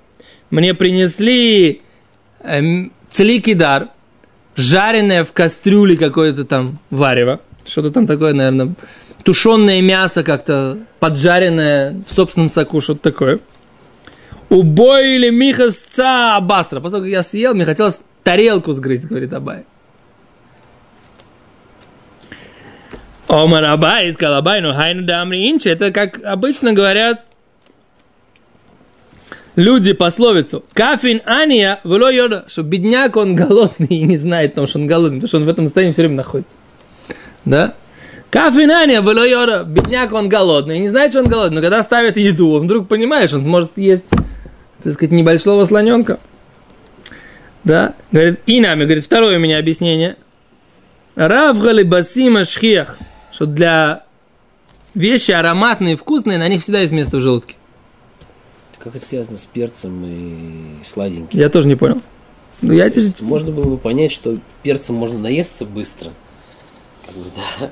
Мне 0.51 0.75
принесли 0.75 1.81
эм, 3.11 3.15
цели 3.15 3.41
кидар, 3.41 3.89
жареное 4.57 5.25
в 5.25 5.33
кастрюле 5.33 5.97
какое-то 5.97 6.45
там 6.45 6.79
варево. 6.91 7.41
Что-то 7.67 7.91
там 7.91 8.07
такое, 8.07 8.33
наверное, 8.33 8.75
тушеное 9.23 9.81
мясо 9.81 10.23
как-то 10.23 10.79
поджаренное 10.99 12.03
в 12.09 12.13
собственном 12.13 12.49
соку, 12.49 12.81
что-то 12.81 13.11
такое. 13.11 13.41
Убоили 14.49 15.31
Миха 15.31 15.71
сца 15.71 16.41
басра. 16.41 16.81
Поскольку 16.81 17.07
я 17.07 17.23
съел, 17.23 17.55
мне 17.55 17.65
хотелось 17.65 18.01
тарелку 18.25 18.73
сгрызть, 18.73 19.05
говорит 19.05 19.33
Абай. 19.33 19.65
Омар 23.29 23.65
Абай, 23.65 24.13
сказал 24.13 24.39
Абай, 24.39 24.61
ну 24.61 24.75
хайну 24.75 25.03
да 25.03 25.23
амри 25.23 25.49
инчи. 25.51 25.69
Это 25.69 25.93
как 25.93 26.21
обычно 26.25 26.73
говорят 26.73 27.25
люди 29.57 29.93
пословицу. 29.93 30.65
Кафин 30.73 31.23
ания 31.25 31.81
вело 31.85 32.11
йода. 32.11 32.45
Что 32.49 32.63
бедняк, 32.63 33.17
он 33.17 33.35
голодный 33.35 33.89
и 33.89 34.03
не 34.03 34.17
знает, 34.17 34.53
потому 34.53 34.67
что 34.67 34.79
он 34.79 34.87
голодный, 34.87 35.19
потому 35.21 35.29
что 35.29 35.37
он 35.39 35.45
в 35.45 35.49
этом 35.49 35.67
состоянии 35.67 35.93
все 35.93 36.03
время 36.03 36.17
находится. 36.17 36.57
Да? 37.45 37.75
Кафинания 38.31 39.03
было 39.03 39.27
йора. 39.27 39.65
Бедняк, 39.65 40.13
он 40.13 40.29
голодный. 40.29 40.79
Не 40.79 40.89
знает, 40.89 41.11
что 41.11 41.21
он 41.21 41.29
голодный. 41.29 41.57
Но 41.57 41.63
когда 41.63 41.83
ставит 41.83 42.17
еду, 42.17 42.53
он 42.53 42.65
вдруг 42.65 42.87
понимает, 42.87 43.31
что 43.31 43.39
он 43.39 43.49
может 43.49 43.77
есть, 43.77 44.05
так 44.83 44.95
сказать, 44.95 45.11
небольшого 45.11 45.65
слоненка. 45.65 46.21
Да? 47.65 47.95
Говорит, 48.13 48.41
и 48.47 48.61
нами. 48.61 48.85
Говорит, 48.85 49.05
второе 49.05 49.37
у 49.37 49.41
меня 49.41 49.59
объяснение. 49.59 50.17
Равгали 51.17 51.83
басима 51.83 52.45
шхех. 52.45 52.99
Что 53.33 53.47
для 53.47 54.05
вещи 54.95 55.33
ароматные, 55.33 55.97
вкусные, 55.97 56.39
на 56.39 56.47
них 56.47 56.63
всегда 56.63 56.81
есть 56.81 56.93
место 56.93 57.17
в 57.17 57.21
желудке. 57.21 57.57
Как 58.83 58.97
это 58.97 59.05
связано 59.05 59.37
с 59.37 59.45
перцем 59.45 60.05
и 60.07 60.85
сладеньким? 60.87 61.39
Я 61.39 61.51
тоже 61.51 61.69
не 61.69 61.77
понял. 61.77 62.01
Ну, 62.63 62.73
я 62.73 62.89
тебе... 62.89 63.13
Можно 63.21 63.53
было 63.53 63.69
бы 63.69 63.79
понять, 63.79 64.11
что 64.11 64.39
перцем 64.63 64.95
можно 64.95 65.19
наесться 65.19 65.67
быстро. 65.67 66.13
Как 67.07 67.15
бы, 67.15 67.25
да. 67.61 67.71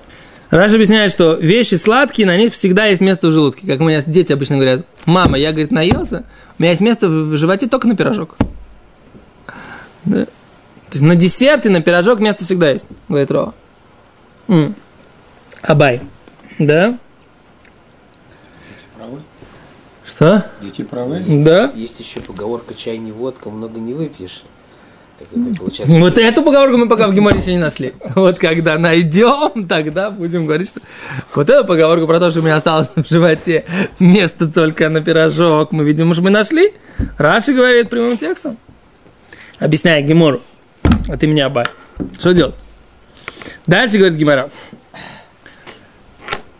Раша 0.50 0.74
объясняет, 0.74 1.10
что 1.10 1.34
вещи 1.34 1.74
сладкие, 1.74 2.26
на 2.26 2.36
них 2.36 2.52
всегда 2.52 2.86
есть 2.86 3.00
место 3.00 3.28
в 3.28 3.30
желудке. 3.30 3.66
Как 3.66 3.80
у 3.80 3.84
меня 3.84 4.02
дети 4.02 4.32
обычно 4.32 4.56
говорят, 4.56 4.86
мама, 5.04 5.38
я, 5.38 5.50
говорит, 5.50 5.70
наелся, 5.70 6.24
у 6.58 6.62
меня 6.62 6.70
есть 6.70 6.80
место 6.80 7.08
в 7.08 7.36
животе 7.36 7.68
только 7.68 7.86
на 7.86 7.96
пирожок. 7.96 8.36
Да. 10.04 10.24
То 10.24 10.92
есть 10.92 11.02
на 11.02 11.16
десерт 11.16 11.66
и 11.66 11.68
на 11.68 11.82
пирожок 11.82 12.20
место 12.20 12.44
всегда 12.44 12.70
есть, 12.70 12.86
говорит 13.08 13.30
Рова. 13.30 13.54
М. 14.48 14.74
Абай. 15.60 16.00
Да? 16.58 16.98
Правы? 18.96 19.20
Что? 20.08 20.46
Дети 20.62 20.82
правы? 20.82 21.22
Да? 21.44 21.70
Есть 21.74 22.00
еще 22.00 22.20
поговорка 22.20 22.74
«чай 22.74 22.96
не 22.96 23.12
водка, 23.12 23.50
много 23.50 23.78
не 23.78 23.92
выпьешь». 23.92 24.42
Так 25.18 25.28
это 25.32 25.54
получается... 25.54 25.98
Вот 25.98 26.16
эту 26.16 26.42
поговорку 26.42 26.76
мы 26.76 26.88
пока 26.88 27.08
в 27.08 27.14
Геморе 27.14 27.40
еще 27.40 27.52
не 27.52 27.58
нашли. 27.58 27.92
Вот 28.14 28.38
когда 28.38 28.78
найдем, 28.78 29.66
тогда 29.66 30.10
будем 30.10 30.46
говорить, 30.46 30.68
что... 30.68 30.80
Вот 31.34 31.50
эту 31.50 31.66
поговорку 31.66 32.06
про 32.06 32.20
то, 32.20 32.30
что 32.30 32.40
у 32.40 32.42
меня 32.42 32.56
осталось 32.56 32.88
в 32.94 33.08
животе 33.08 33.64
место 33.98 34.46
только 34.48 34.88
на 34.88 35.02
пирожок, 35.02 35.72
мы 35.72 35.84
видим, 35.84 36.10
уж 36.10 36.18
мы 36.18 36.30
нашли. 36.30 36.72
Раши 37.18 37.52
говорит 37.52 37.90
прямым 37.90 38.16
текстом. 38.16 38.56
Объясняя 39.58 40.00
Гемору. 40.02 40.40
А 41.08 41.16
ты 41.18 41.26
меня 41.26 41.46
Абай. 41.46 41.66
Что 42.18 42.32
делать? 42.32 42.54
Дальше 43.66 43.98
говорит 43.98 44.16
Гемора. 44.16 44.50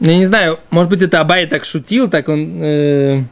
Я 0.00 0.16
не 0.16 0.26
знаю, 0.26 0.58
может 0.70 0.90
быть, 0.90 1.00
это 1.00 1.20
Абай 1.20 1.46
так 1.46 1.64
шутил, 1.64 2.10
так 2.10 2.28
он... 2.28 2.60
э, 2.60 3.16
не 3.16 3.16
знаю, 3.16 3.28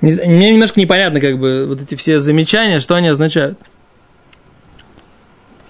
Мне 0.00 0.52
немножко 0.52 0.80
непонятно, 0.80 1.20
как 1.20 1.38
бы, 1.38 1.66
вот 1.66 1.82
эти 1.82 1.94
все 1.94 2.20
замечания, 2.20 2.80
что 2.80 2.94
они 2.94 3.08
означают. 3.08 3.58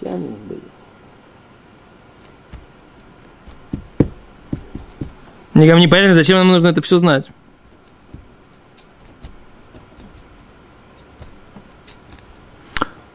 Пьяные 0.00 0.36
были. 0.48 0.60
Никому 5.54 5.80
не 5.80 5.88
понятно, 5.88 6.14
зачем 6.14 6.38
нам 6.38 6.48
нужно 6.48 6.68
это 6.68 6.80
все 6.80 6.98
знать. 6.98 7.26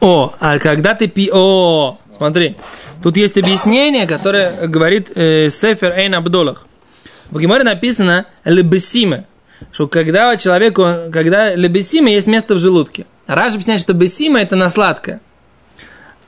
О, 0.00 0.34
а 0.38 0.58
когда 0.58 0.94
ты 0.94 1.08
пи... 1.08 1.30
О, 1.32 1.98
смотри. 2.16 2.56
Тут 3.02 3.16
есть 3.16 3.38
объяснение, 3.38 4.06
которое 4.06 4.66
говорит 4.68 5.10
э, 5.14 5.48
Сефер 5.50 5.92
Эйн 5.92 6.14
Абдолах. 6.14 6.66
В 7.30 7.40
Геморе 7.40 7.64
написано 7.64 8.26
«лебесиме», 8.44 9.24
что 9.72 9.88
когда 9.88 10.36
человеку, 10.36 10.86
когда 11.12 11.54
лебесиме 11.54 12.14
есть 12.14 12.26
место 12.26 12.54
в 12.54 12.58
желудке. 12.58 13.06
Раш 13.26 13.54
объясняет, 13.54 13.80
что 13.80 13.92
бесима 13.92 14.40
это 14.40 14.56
на 14.56 14.68
сладкое. 14.68 15.20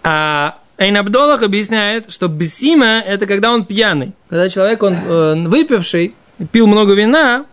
А 0.03 0.59
Эйн 0.79 0.97
Абдолах 0.97 1.43
объясняет, 1.43 2.11
что 2.11 2.29
бесима 2.29 3.03
это 3.07 3.27
когда 3.27 3.53
он 3.53 3.65
пьяный. 3.65 4.15
Когда 4.29 4.49
человек, 4.49 4.83
он 4.83 4.95
э, 4.95 5.35
выпивший, 5.49 6.15
пил 6.53 6.67
много 6.67 6.95
вина, 6.95 7.47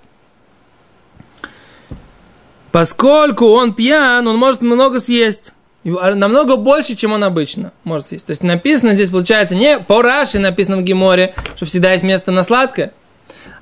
поскольку 2.71 3.47
он 3.47 3.73
пьян, 3.73 4.27
он 4.27 4.37
может 4.37 4.61
много 4.61 4.99
съесть. 4.99 5.53
И 5.83 5.91
Намного 5.91 6.55
больше, 6.55 6.95
чем 6.95 7.13
он 7.13 7.23
обычно 7.23 7.71
может 7.83 8.07
съесть. 8.07 8.25
То 8.25 8.31
есть 8.31 8.41
написано 8.41 8.95
здесь, 8.95 9.09
получается, 9.09 9.55
не 9.55 9.79
по 9.79 10.01
Раши 10.01 10.39
написано 10.39 10.77
в 10.77 10.83
Геморе, 10.83 11.35
что 11.55 11.65
всегда 11.65 11.93
есть 11.93 12.03
место 12.03 12.31
на 12.31 12.43
сладкое, 12.43 12.91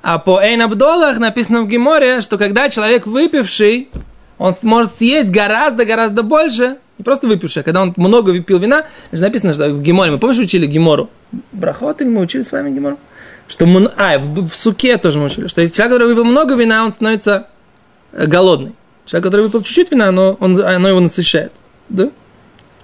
а 0.04 0.18
по 0.18 0.38
Эйн 0.38 0.60
Абдолах 0.60 1.18
написано 1.18 1.62
в 1.62 1.66
Геморе, 1.66 2.20
что 2.20 2.36
когда 2.36 2.68
человек 2.68 3.06
выпивший, 3.06 3.88
он 4.36 4.54
может 4.60 4.98
съесть 4.98 5.30
гораздо-гораздо 5.30 6.22
больше, 6.22 6.76
не 6.98 7.04
просто 7.04 7.26
выпивший, 7.26 7.62
а 7.62 7.64
когда 7.64 7.80
он 7.80 7.94
много 7.96 8.28
выпил 8.28 8.58
вина, 8.58 8.84
здесь 9.08 9.22
написано, 9.22 9.54
что 9.54 9.70
в 9.70 9.80
Геморе, 9.80 10.10
мы 10.10 10.18
помнишь, 10.18 10.38
учили 10.40 10.66
Гемору? 10.66 11.08
Брахот 11.52 12.02
мы 12.02 12.20
учили 12.20 12.42
с 12.42 12.52
вами 12.52 12.70
Гемору? 12.70 12.98
Что 13.48 13.64
мы, 13.64 13.90
а, 13.96 14.18
в, 14.18 14.50
в 14.50 14.54
суке 14.54 14.98
тоже 14.98 15.18
мы 15.18 15.26
учили, 15.26 15.46
что 15.46 15.62
если 15.62 15.74
человек, 15.74 15.94
который 15.94 16.08
выпил 16.08 16.24
много 16.26 16.54
вина, 16.54 16.84
он 16.84 16.92
становится 16.92 17.46
э, 18.12 18.26
голодный. 18.26 18.74
Человек, 19.06 19.24
который 19.24 19.40
выпил 19.46 19.62
чуть-чуть 19.62 19.90
вина, 19.90 20.08
оно, 20.08 20.36
он, 20.38 20.60
оно 20.62 20.86
его 20.86 21.00
насыщает. 21.00 21.52
Да? 21.88 22.10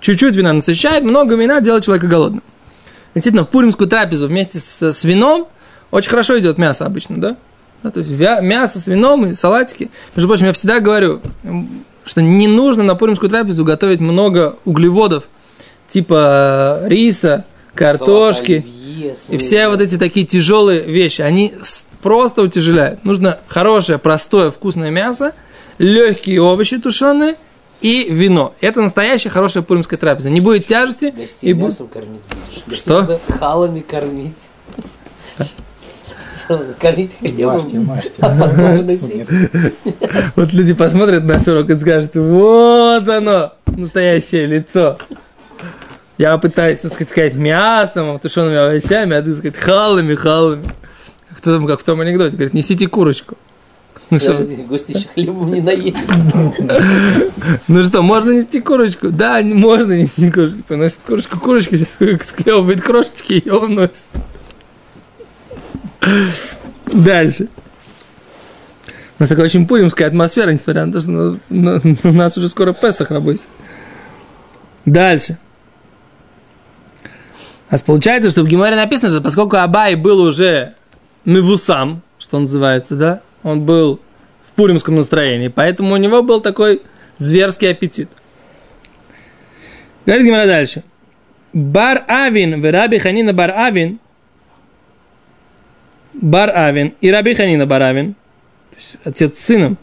Чуть-чуть 0.01 0.35
вина 0.35 0.55
насыщает, 0.55 1.05
много 1.05 1.35
вина 1.35 1.61
делает 1.61 1.85
человека 1.85 2.07
голодным. 2.07 2.43
Действительно, 3.15 3.45
в 3.45 3.51
пуримскую 3.51 3.91
трапезу 3.91 4.27
вместе 4.27 4.59
с, 4.59 4.83
с 4.91 5.05
вином 5.05 5.49
очень 5.91 6.11
хорошо 6.11 6.39
идет 6.39 6.59
мясо 6.59 6.87
обычно, 6.87 7.21
да? 7.21 7.37
Да, 7.83 7.91
то 7.91 8.01
есть 8.01 8.11
мясо 8.11 8.79
с 8.79 8.87
вином 8.87 9.27
и 9.27 9.35
салатики. 9.35 9.91
Между 10.15 10.29
прочим, 10.29 10.47
я 10.47 10.53
всегда 10.53 10.81
говорю, 10.81 11.21
что 12.05 12.21
не 12.21 12.47
нужно 12.47 12.83
на 12.83 12.95
пуримскую 12.95 13.31
трапезу 13.31 13.65
готовить 13.65 14.01
много 14.01 14.57
углеводов, 14.65 15.25
типа 15.89 16.81
э, 16.83 16.89
риса, 16.89 17.45
картошки. 17.75 18.67
Салат 18.67 19.31
И 19.31 19.39
все 19.39 19.69
вот 19.69 19.81
эти 19.81 19.97
такие 19.97 20.27
тяжелые 20.27 20.83
вещи, 20.83 21.23
они 21.23 21.55
просто 22.03 22.43
утяжеляют. 22.43 23.05
Нужно 23.05 23.39
хорошее, 23.49 23.99
простое, 23.99 24.51
вкусное 24.51 24.91
мясо, 24.91 25.33
легкие 25.79 26.43
овощи 26.43 26.79
тушеные 26.79 27.37
и 27.81 28.07
вино. 28.11 28.55
Это 28.61 28.83
настоящая 28.83 29.31
хорошая 29.31 29.63
пуримская 29.63 29.99
трапеза. 29.99 30.29
Не 30.29 30.41
будет 30.41 30.67
тяжести. 30.67 31.15
Гостей 31.17 31.51
И 31.51 31.55
бу- 31.55 31.65
мясом 31.65 31.89
кормить 31.89 32.21
будешь. 32.67 32.79
Что? 32.79 33.21
халами 33.29 33.81
кормить. 33.81 34.49
Кормить 36.81 37.17
хлебом, 37.19 37.85
мажьте. 37.85 38.13
а 38.21 38.37
потом 38.37 38.77
выносить. 38.77 39.29
Вот 40.37 40.53
люди 40.53 40.75
посмотрят 40.75 41.25
наш 41.25 41.47
урок 41.47 41.71
и 41.71 41.79
скажут, 41.79 42.15
вот 42.15 43.09
оно, 43.09 43.53
настоящее 43.67 44.47
лицо. 44.47 44.99
Я 46.19 46.37
пытаюсь, 46.39 46.81
так 46.81 46.93
сказать, 46.93 47.09
сказать 47.09 47.35
мясом, 47.35 48.19
тушеными 48.19 48.57
овощами, 48.57 49.17
а 49.17 49.23
ты, 49.23 49.31
так 49.31 49.39
сказать, 49.39 49.57
халами, 49.57 50.15
халами. 50.15 50.65
Кто 51.37 51.55
там, 51.55 51.67
как 51.67 51.81
в 51.81 51.85
том 51.85 52.01
анекдоте, 52.01 52.37
говорит, 52.37 52.53
несите 52.53 52.89
курочку. 52.89 53.37
Ну 54.11 54.19
что, 54.19 54.35
Гости 54.69 54.97
еще 54.97 55.07
хлебом 55.07 55.53
не 55.53 55.61
наесть. 55.61 55.97
ну 57.69 57.83
что, 57.85 58.03
можно 58.03 58.33
нести 58.33 58.61
курочку? 58.61 59.11
Да, 59.11 59.41
можно 59.43 59.93
нести 59.93 60.31
курочку. 60.31 60.63
Поносит 60.67 60.99
курочку, 61.07 61.39
курочка 61.39 61.79
сейчас 61.79 61.97
склевывает 62.27 62.83
крошечки 62.83 63.35
и 63.35 63.47
его 63.47 63.69
носит. 63.69 64.09
Дальше. 66.87 67.49
У 69.19 69.23
нас 69.23 69.29
такая 69.29 69.45
очень 69.45 69.67
пуримская 69.67 70.09
атмосфера, 70.09 70.51
несмотря 70.51 70.87
на 70.87 70.93
то, 70.93 71.01
что 71.01 71.39
на- 71.51 71.81
нас 72.03 72.37
уже 72.39 72.49
скоро 72.49 72.73
Песах 72.73 73.11
работает. 73.11 73.47
Дальше. 74.87 75.39
А 77.69 77.77
получается, 77.79 78.31
что 78.31 78.43
в 78.43 78.49
Гимаре 78.49 78.77
написано, 78.77 79.13
что 79.13 79.21
поскольку 79.21 79.57
Абай 79.57 79.95
был 79.95 80.21
уже 80.21 80.75
мивусам, 81.25 82.03
что 82.19 82.39
называется, 82.39 82.97
да, 82.97 83.21
он 83.43 83.65
был 83.65 84.01
в 84.49 84.53
пуримском 84.57 84.97
настроении, 84.97 85.49
поэтому 85.49 85.95
у 85.95 85.97
него 85.97 86.23
был 86.23 86.41
такой 86.41 86.83
зверский 87.19 87.71
аппетит. 87.71 88.09
Говорит 90.07 90.27
Гимара 90.27 90.47
дальше. 90.47 90.83
Бар 91.53 92.05
Авин, 92.09 92.61
в 92.61 92.73
Раби 92.73 92.99
Ханина 92.99 93.33
Бар 93.33 93.51
Авин, 93.51 94.01
Бар 96.15 96.51
Авин 96.55 96.95
и 97.01 97.11
Раби 97.11 97.35
Ханина 97.35 97.67
Бар 97.67 97.83
Авин, 97.83 98.15
то 98.71 98.77
есть 98.77 98.97
отец 99.05 99.39
с 99.39 99.45
сыном, 99.45 99.79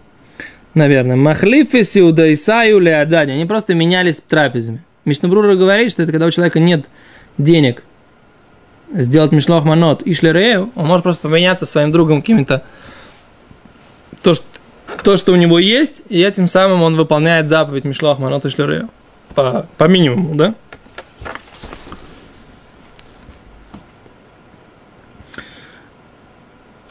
наверное, 0.74 1.16
Махлифи 1.16 1.84
Сиуда 1.84 2.34
Исаю 2.34 2.80
Леордани, 2.80 3.32
они 3.32 3.46
просто 3.46 3.74
менялись 3.74 4.18
трапезами. 4.28 4.82
Мишнабрура 5.06 5.56
говорит, 5.56 5.92
что 5.92 6.04
это 6.04 6.12
когда 6.12 6.26
у 6.26 6.32
человека 6.32 6.60
нет 6.60 6.90
денег 7.38 7.84
сделать 8.92 9.32
мишлох 9.32 9.63
манот 9.63 10.02
и 10.02 10.13
шлерею, 10.13 10.72
он 10.76 10.88
может 10.88 11.04
просто 11.04 11.22
поменяться 11.28 11.66
своим 11.66 11.92
другом 11.92 12.22
какими-то 12.22 12.63
то, 14.22 14.34
что, 14.34 14.46
то, 15.04 15.18
что 15.18 15.34
у 15.34 15.36
него 15.36 15.60
есть, 15.60 16.04
и 16.10 16.22
этим 16.22 16.48
самым 16.48 16.82
он 16.82 16.96
выполняет 16.96 17.48
заповедь 17.50 17.84
мишлох 17.84 18.20
манот 18.20 18.46
и 18.46 18.50
шлерею. 18.50 18.90
По, 19.36 19.66
по 19.78 19.86
минимуму, 19.86 20.36
да? 20.36 20.56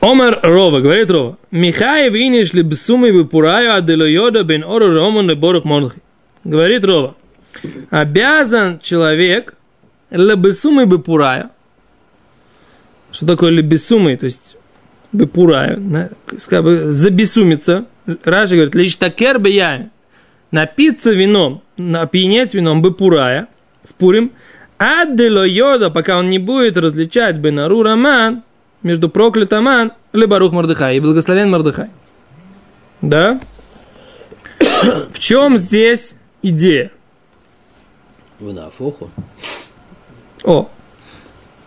Омер 0.06 0.38
Рова, 0.44 0.80
говорит 0.80 1.10
Рова, 1.10 1.36
Михаев 1.50 2.14
иниш 2.14 2.52
ли 2.52 2.62
бсумы 2.62 3.12
выпураю 3.12 3.74
аделойода 3.74 4.44
бен 4.44 4.62
ору 4.62 4.94
роман 4.94 5.28
леборух 5.28 5.64
монхи. 5.64 6.00
Говорит 6.44 6.84
Рова, 6.84 7.16
обязан 7.90 8.78
человек 8.78 9.54
лебесумы 10.10 10.86
бепурая, 10.86 11.50
Что 13.10 13.26
такое 13.26 13.50
лебесумый, 13.50 14.16
то 14.16 14.26
есть 14.26 14.56
бепурая, 15.12 15.76
как 16.48 16.62
бы 16.62 16.92
забесумиться. 16.92 17.86
Раши 18.22 18.54
говорит, 18.54 18.76
лишь 18.76 18.94
такер 18.94 19.40
бы 19.40 19.50
я 19.50 19.90
напиться 20.52 21.10
вином, 21.10 21.62
напьянеть 21.76 22.54
вином 22.54 22.80
бепурая 22.80 23.48
в 23.82 23.94
Пурим, 23.94 24.30
Аддело 24.78 25.44
йода, 25.44 25.90
пока 25.90 26.18
он 26.18 26.28
не 26.28 26.38
будет 26.38 26.76
различать 26.76 27.38
Бенару 27.38 27.82
Раман 27.82 28.44
между 28.86 29.08
проклятым 29.08 29.58
Аман 29.66 29.92
или 30.12 30.24
Барух 30.26 30.52
Мордыхай 30.52 30.96
и 30.96 31.00
благословен 31.00 31.50
Мордыхай. 31.50 31.90
Да? 33.02 33.40
В 35.12 35.18
чем 35.18 35.58
здесь 35.58 36.14
идея? 36.40 36.92
Вы 38.38 38.52
на 38.52 38.66
Афоху. 38.66 39.10
О, 40.44 40.68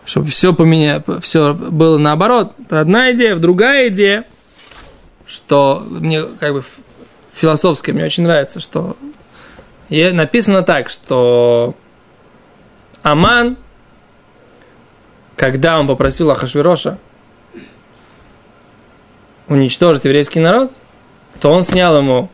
чтобы 0.06 0.28
все 0.28 0.54
поменять, 0.54 1.04
все 1.20 1.52
было 1.52 1.98
наоборот. 1.98 2.54
Это 2.58 2.80
одна 2.80 3.12
идея, 3.12 3.36
другая 3.36 3.88
идея, 3.88 4.24
что 5.26 5.84
мне 5.88 6.22
как 6.22 6.54
бы 6.54 6.64
философская, 7.34 7.94
мне 7.94 8.04
очень 8.04 8.22
нравится, 8.22 8.60
что 8.60 8.96
написано 9.90 10.62
так, 10.62 10.88
что 10.88 11.74
Аман, 13.02 13.58
когда 15.36 15.78
он 15.78 15.86
попросил 15.86 16.30
Ахашвироша 16.30 16.98
уничтожить 19.50 20.04
еврейский 20.04 20.40
народ, 20.40 20.72
то 21.40 21.50
он 21.50 21.64
снял 21.64 21.98
ему 21.98 22.30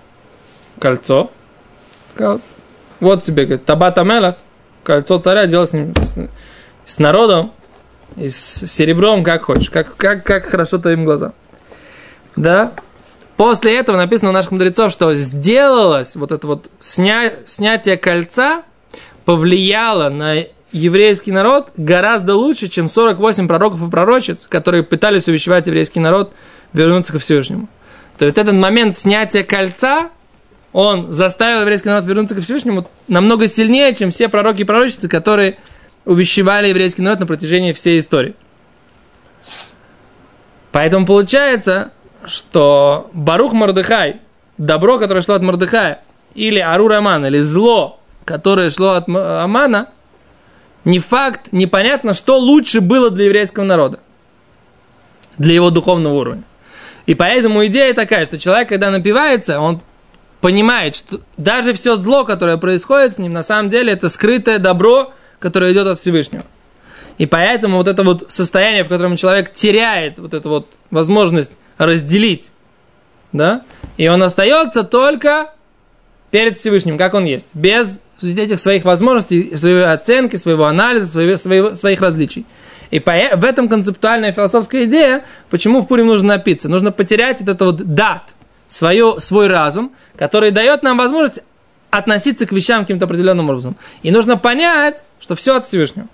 кольцо. 0.78 1.30
Сказал, 2.14 2.40
вот 3.00 3.24
тебе, 3.24 3.46
говорит, 3.46 3.64
Табата 3.64 4.04
Мелах, 4.04 4.36
кольцо 4.84 5.18
царя, 5.18 5.46
делай 5.46 5.66
с 5.66 5.72
ним, 5.72 5.94
с, 5.96 6.18
с 6.84 6.98
народом, 6.98 7.52
и 8.16 8.28
с 8.28 8.66
серебром, 8.66 9.24
как 9.24 9.44
хочешь, 9.44 9.70
как, 9.70 9.96
как, 9.96 10.22
как 10.24 10.46
хорошо 10.46 10.78
твоим 10.78 11.04
глазам. 11.04 11.32
Да? 12.36 12.72
После 13.36 13.76
этого 13.76 13.96
написано 13.96 14.30
у 14.30 14.32
наших 14.32 14.52
мудрецов, 14.52 14.92
что 14.92 15.14
сделалось 15.14 16.16
вот 16.16 16.32
это 16.32 16.46
вот 16.46 16.70
сня, 16.80 17.32
снятие 17.44 17.96
кольца 17.96 18.62
повлияло 19.24 20.08
на 20.10 20.44
еврейский 20.72 21.32
народ 21.32 21.70
гораздо 21.76 22.34
лучше, 22.34 22.68
чем 22.68 22.88
48 22.88 23.46
пророков 23.48 23.82
и 23.86 23.90
пророчиц, 23.90 24.46
которые 24.46 24.82
пытались 24.82 25.28
увещевать 25.28 25.66
еврейский 25.66 26.00
народ 26.00 26.32
вернуться 26.72 27.12
ко 27.12 27.18
Всевышнему. 27.18 27.68
То 28.18 28.24
есть 28.24 28.38
этот 28.38 28.54
момент 28.54 28.96
снятия 28.96 29.42
кольца, 29.42 30.10
он 30.72 31.12
заставил 31.12 31.60
еврейский 31.62 31.88
народ 31.88 32.04
вернуться 32.04 32.34
ко 32.34 32.40
Всевышнему 32.40 32.88
намного 33.08 33.46
сильнее, 33.46 33.94
чем 33.94 34.10
все 34.10 34.28
пророки 34.28 34.62
и 34.62 34.64
пророчицы, 34.64 35.08
которые 35.08 35.58
увещевали 36.04 36.68
еврейский 36.68 37.02
народ 37.02 37.20
на 37.20 37.26
протяжении 37.26 37.72
всей 37.72 37.98
истории. 37.98 38.34
Поэтому 40.72 41.06
получается, 41.06 41.92
что 42.24 43.10
Барух 43.12 43.52
Мордыхай, 43.52 44.20
добро, 44.58 44.98
которое 44.98 45.22
шло 45.22 45.34
от 45.34 45.42
Мордыхая, 45.42 46.02
или 46.34 46.58
Арур 46.58 46.92
Аман, 46.92 47.24
или 47.24 47.38
зло, 47.38 48.00
которое 48.24 48.68
шло 48.70 48.90
от 48.90 49.08
Амана, 49.08 49.88
не 50.86 51.00
факт, 51.00 51.48
непонятно, 51.50 52.14
что 52.14 52.38
лучше 52.38 52.80
было 52.80 53.10
для 53.10 53.24
еврейского 53.26 53.64
народа, 53.64 53.98
для 55.36 55.52
его 55.52 55.70
духовного 55.70 56.14
уровня. 56.14 56.44
И 57.06 57.14
поэтому 57.14 57.66
идея 57.66 57.92
такая, 57.92 58.24
что 58.24 58.38
человек, 58.38 58.68
когда 58.68 58.90
напивается, 58.90 59.60
он 59.60 59.80
понимает, 60.40 60.94
что 60.94 61.20
даже 61.36 61.74
все 61.74 61.96
зло, 61.96 62.24
которое 62.24 62.56
происходит 62.56 63.14
с 63.14 63.18
ним, 63.18 63.32
на 63.32 63.42
самом 63.42 63.68
деле 63.68 63.92
это 63.92 64.08
скрытое 64.08 64.60
добро, 64.60 65.12
которое 65.40 65.72
идет 65.72 65.88
от 65.88 65.98
Всевышнего. 65.98 66.44
И 67.18 67.26
поэтому 67.26 67.78
вот 67.78 67.88
это 67.88 68.04
вот 68.04 68.26
состояние, 68.28 68.84
в 68.84 68.88
котором 68.88 69.16
человек 69.16 69.52
теряет 69.52 70.20
вот 70.20 70.34
эту 70.34 70.48
вот 70.48 70.68
возможность 70.92 71.58
разделить, 71.78 72.52
да, 73.32 73.62
и 73.96 74.06
он 74.06 74.22
остается 74.22 74.84
только 74.84 75.50
перед 76.36 76.54
Всевышним, 76.58 76.98
как 76.98 77.14
он 77.14 77.24
есть, 77.24 77.48
без 77.54 77.98
этих 78.20 78.60
своих 78.60 78.84
возможностей, 78.84 79.56
своей 79.56 79.86
оценки, 79.86 80.36
своего 80.36 80.66
анализа, 80.66 81.06
своего, 81.06 81.38
своего, 81.38 81.74
своих 81.74 82.02
различий. 82.02 82.44
И 82.90 83.00
по, 83.00 83.12
в 83.36 83.42
этом 83.42 83.70
концептуальная 83.70 84.32
философская 84.32 84.84
идея, 84.84 85.24
почему 85.48 85.80
в 85.80 85.86
Пурим 85.86 86.08
нужно 86.08 86.34
напиться. 86.34 86.68
Нужно 86.68 86.92
потерять 86.92 87.40
вот 87.40 87.48
это 87.48 87.64
вот 87.64 87.76
дат, 87.94 88.34
свое, 88.68 89.18
свой 89.18 89.46
разум, 89.46 89.92
который 90.14 90.50
дает 90.50 90.82
нам 90.82 90.98
возможность 90.98 91.38
относиться 91.88 92.44
к 92.44 92.52
вещам 92.52 92.82
каким-то 92.82 93.06
определенным 93.06 93.48
образом. 93.48 93.74
И 94.02 94.10
нужно 94.10 94.36
понять, 94.36 95.04
что 95.20 95.36
все 95.36 95.56
от 95.56 95.64
Всевышнего. 95.64 96.06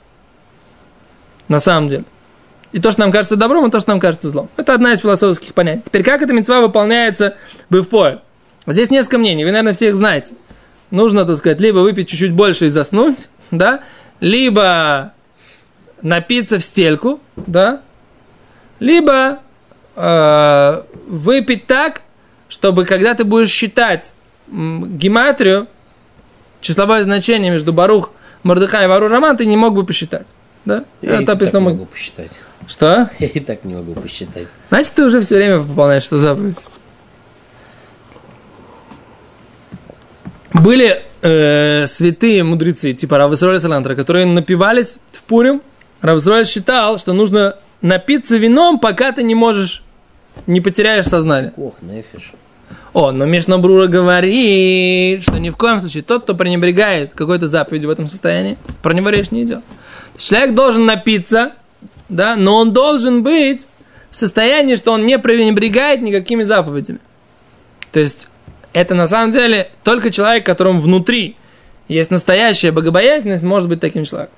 На 1.49 1.59
самом 1.59 1.89
деле. 1.89 2.05
И 2.71 2.79
то, 2.79 2.93
что 2.93 3.01
нам 3.01 3.11
кажется 3.11 3.35
добром, 3.35 3.67
и 3.67 3.73
то, 3.73 3.81
что 3.81 3.91
нам 3.91 3.99
кажется 3.99 4.31
злом. 4.31 4.49
Это 4.57 4.73
одна 4.73 4.93
из 4.93 5.01
философских 5.01 5.53
понятий. 5.53 5.83
Теперь, 5.85 6.05
как 6.05 6.23
эта 6.23 6.33
мецва 6.33 6.61
выполняется 6.61 7.35
в 7.71 7.75
Здесь 8.67 8.91
несколько 8.91 9.19
мнений, 9.19 9.45
вы, 9.45 9.51
наверное, 9.51 9.73
все 9.73 9.89
их 9.89 9.97
знаете 9.97 10.35
нужно, 10.93 11.25
так 11.25 11.37
сказать, 11.39 11.61
либо 11.61 11.79
выпить 11.79 12.09
чуть-чуть 12.09 12.33
больше 12.33 12.67
и 12.67 12.69
заснуть, 12.69 13.29
да, 13.51 13.81
либо 14.21 15.13
напиться 16.03 16.61
в 16.61 16.65
стельку, 16.65 17.21
да, 17.35 17.81
либо 18.79 19.41
э, 19.97 20.83
выпить 21.09 21.67
так, 21.67 22.03
чтобы 22.49 22.85
когда 22.85 23.15
ты 23.15 23.25
будешь 23.25 23.51
считать 23.51 24.13
гематрию, 24.47 25.67
числовое 26.61 27.03
значение 27.03 27.51
между 27.51 27.73
Барух, 27.73 28.13
Мордыха 28.43 28.83
и 28.83 28.87
Вару 28.87 29.09
Роман, 29.09 29.37
ты 29.37 29.47
не 29.47 29.57
мог 29.57 29.75
бы 29.75 29.85
посчитать. 29.85 30.29
Да? 30.65 30.85
Я 31.01 31.15
Это 31.21 31.23
и 31.23 31.27
так 31.27 31.53
не 31.53 31.61
могу 31.61 31.87
посчитать. 31.87 32.41
Что? 32.69 33.11
Я 33.19 33.27
и 33.27 33.41
так 33.41 33.65
не 33.65 33.75
могу 33.75 33.95
посчитать. 33.95 34.47
Значит, 34.69 34.93
ты 34.93 35.05
уже 35.05 35.21
все 35.21 35.37
время 35.37 35.59
выполняешь 35.59 36.05
что 36.05 36.19
заповедь. 36.19 36.59
Были 40.53 41.03
э, 41.23 41.87
святые 41.87 42.43
мудрецы, 42.45 42.93
типа 42.93 43.19
Равысроля 43.19 43.61
Салантра, 43.61 43.95
которые 43.95 44.27
напивались 44.27 44.97
в 45.13 45.23
Пурим. 45.23 45.63
Равысроль 46.01 46.47
считал, 46.47 46.99
что 46.99 47.13
нужно 47.13 47.57
напиться 47.81 48.37
вином, 48.37 48.79
пока 48.79 49.13
ты 49.13 49.23
не 49.23 49.35
можешь, 49.35 49.83
не 50.47 50.61
потеряешь 50.61 51.07
сознание. 51.07 51.53
Ох, 51.57 51.75
нефиш. 51.81 52.33
О, 52.93 53.11
но 53.11 53.25
Мишнабрура 53.25 53.87
говорит, 53.87 55.23
что 55.23 55.39
ни 55.39 55.49
в 55.51 55.57
коем 55.57 55.81
случае 55.81 56.03
тот, 56.03 56.25
кто 56.25 56.35
пренебрегает 56.35 57.13
какой-то 57.15 57.49
заповедью 57.49 57.89
в 57.89 57.93
этом 57.93 58.07
состоянии, 58.07 58.59
про 58.83 58.93
него 58.93 59.09
речь 59.09 59.31
не 59.31 59.45
идет. 59.45 59.61
Человек 60.19 60.55
должен 60.55 60.85
напиться, 60.85 61.53
да, 62.11 62.37
но 62.37 62.59
он 62.59 62.73
должен 62.73 63.23
быть 63.23 63.67
в 64.11 64.17
состоянии, 64.17 64.77
что 64.77 64.93
он 64.93 65.07
не 65.07 65.19
пренебрегает 65.19 66.03
никакими 66.03 66.43
заповедями. 66.43 66.99
То 67.93 68.01
есть 68.01 68.29
это 68.73 68.95
на 68.95 69.07
самом 69.07 69.33
деле 69.33 69.71
только 69.85 70.11
человек, 70.11 70.47
которому 70.47 70.81
внутри 70.81 71.37
есть 71.89 72.11
настоящая 72.11 72.73
богобоязненность, 72.73 73.43
может 73.43 73.69
быть 73.69 73.81
таким 73.81 74.05
человеком. 74.05 74.35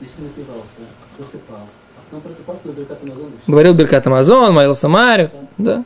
Если 0.00 0.22
напивался, 0.22 0.80
засыпал, 1.16 1.66
а 1.96 2.00
потом 2.04 2.20
просыпался, 2.20 2.64
говорил 2.64 2.84
Беркат 2.84 3.02
Амазон. 3.02 3.32
Говорил 3.46 3.74
Беркат 3.74 4.06
Амазон, 4.06 4.54
молился 4.54 4.88
Марию, 4.88 5.30
да. 5.56 5.76
да. 5.76 5.84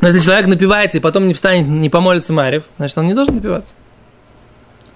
Но 0.00 0.08
если 0.08 0.20
человек 0.20 0.46
напивается 0.46 0.98
и 0.98 1.00
потом 1.00 1.26
не 1.26 1.34
встанет, 1.34 1.66
не 1.66 1.90
помолится 1.90 2.32
Марьев, 2.32 2.64
значит, 2.76 2.96
он 2.98 3.06
не 3.06 3.14
должен 3.14 3.34
напиваться. 3.34 3.74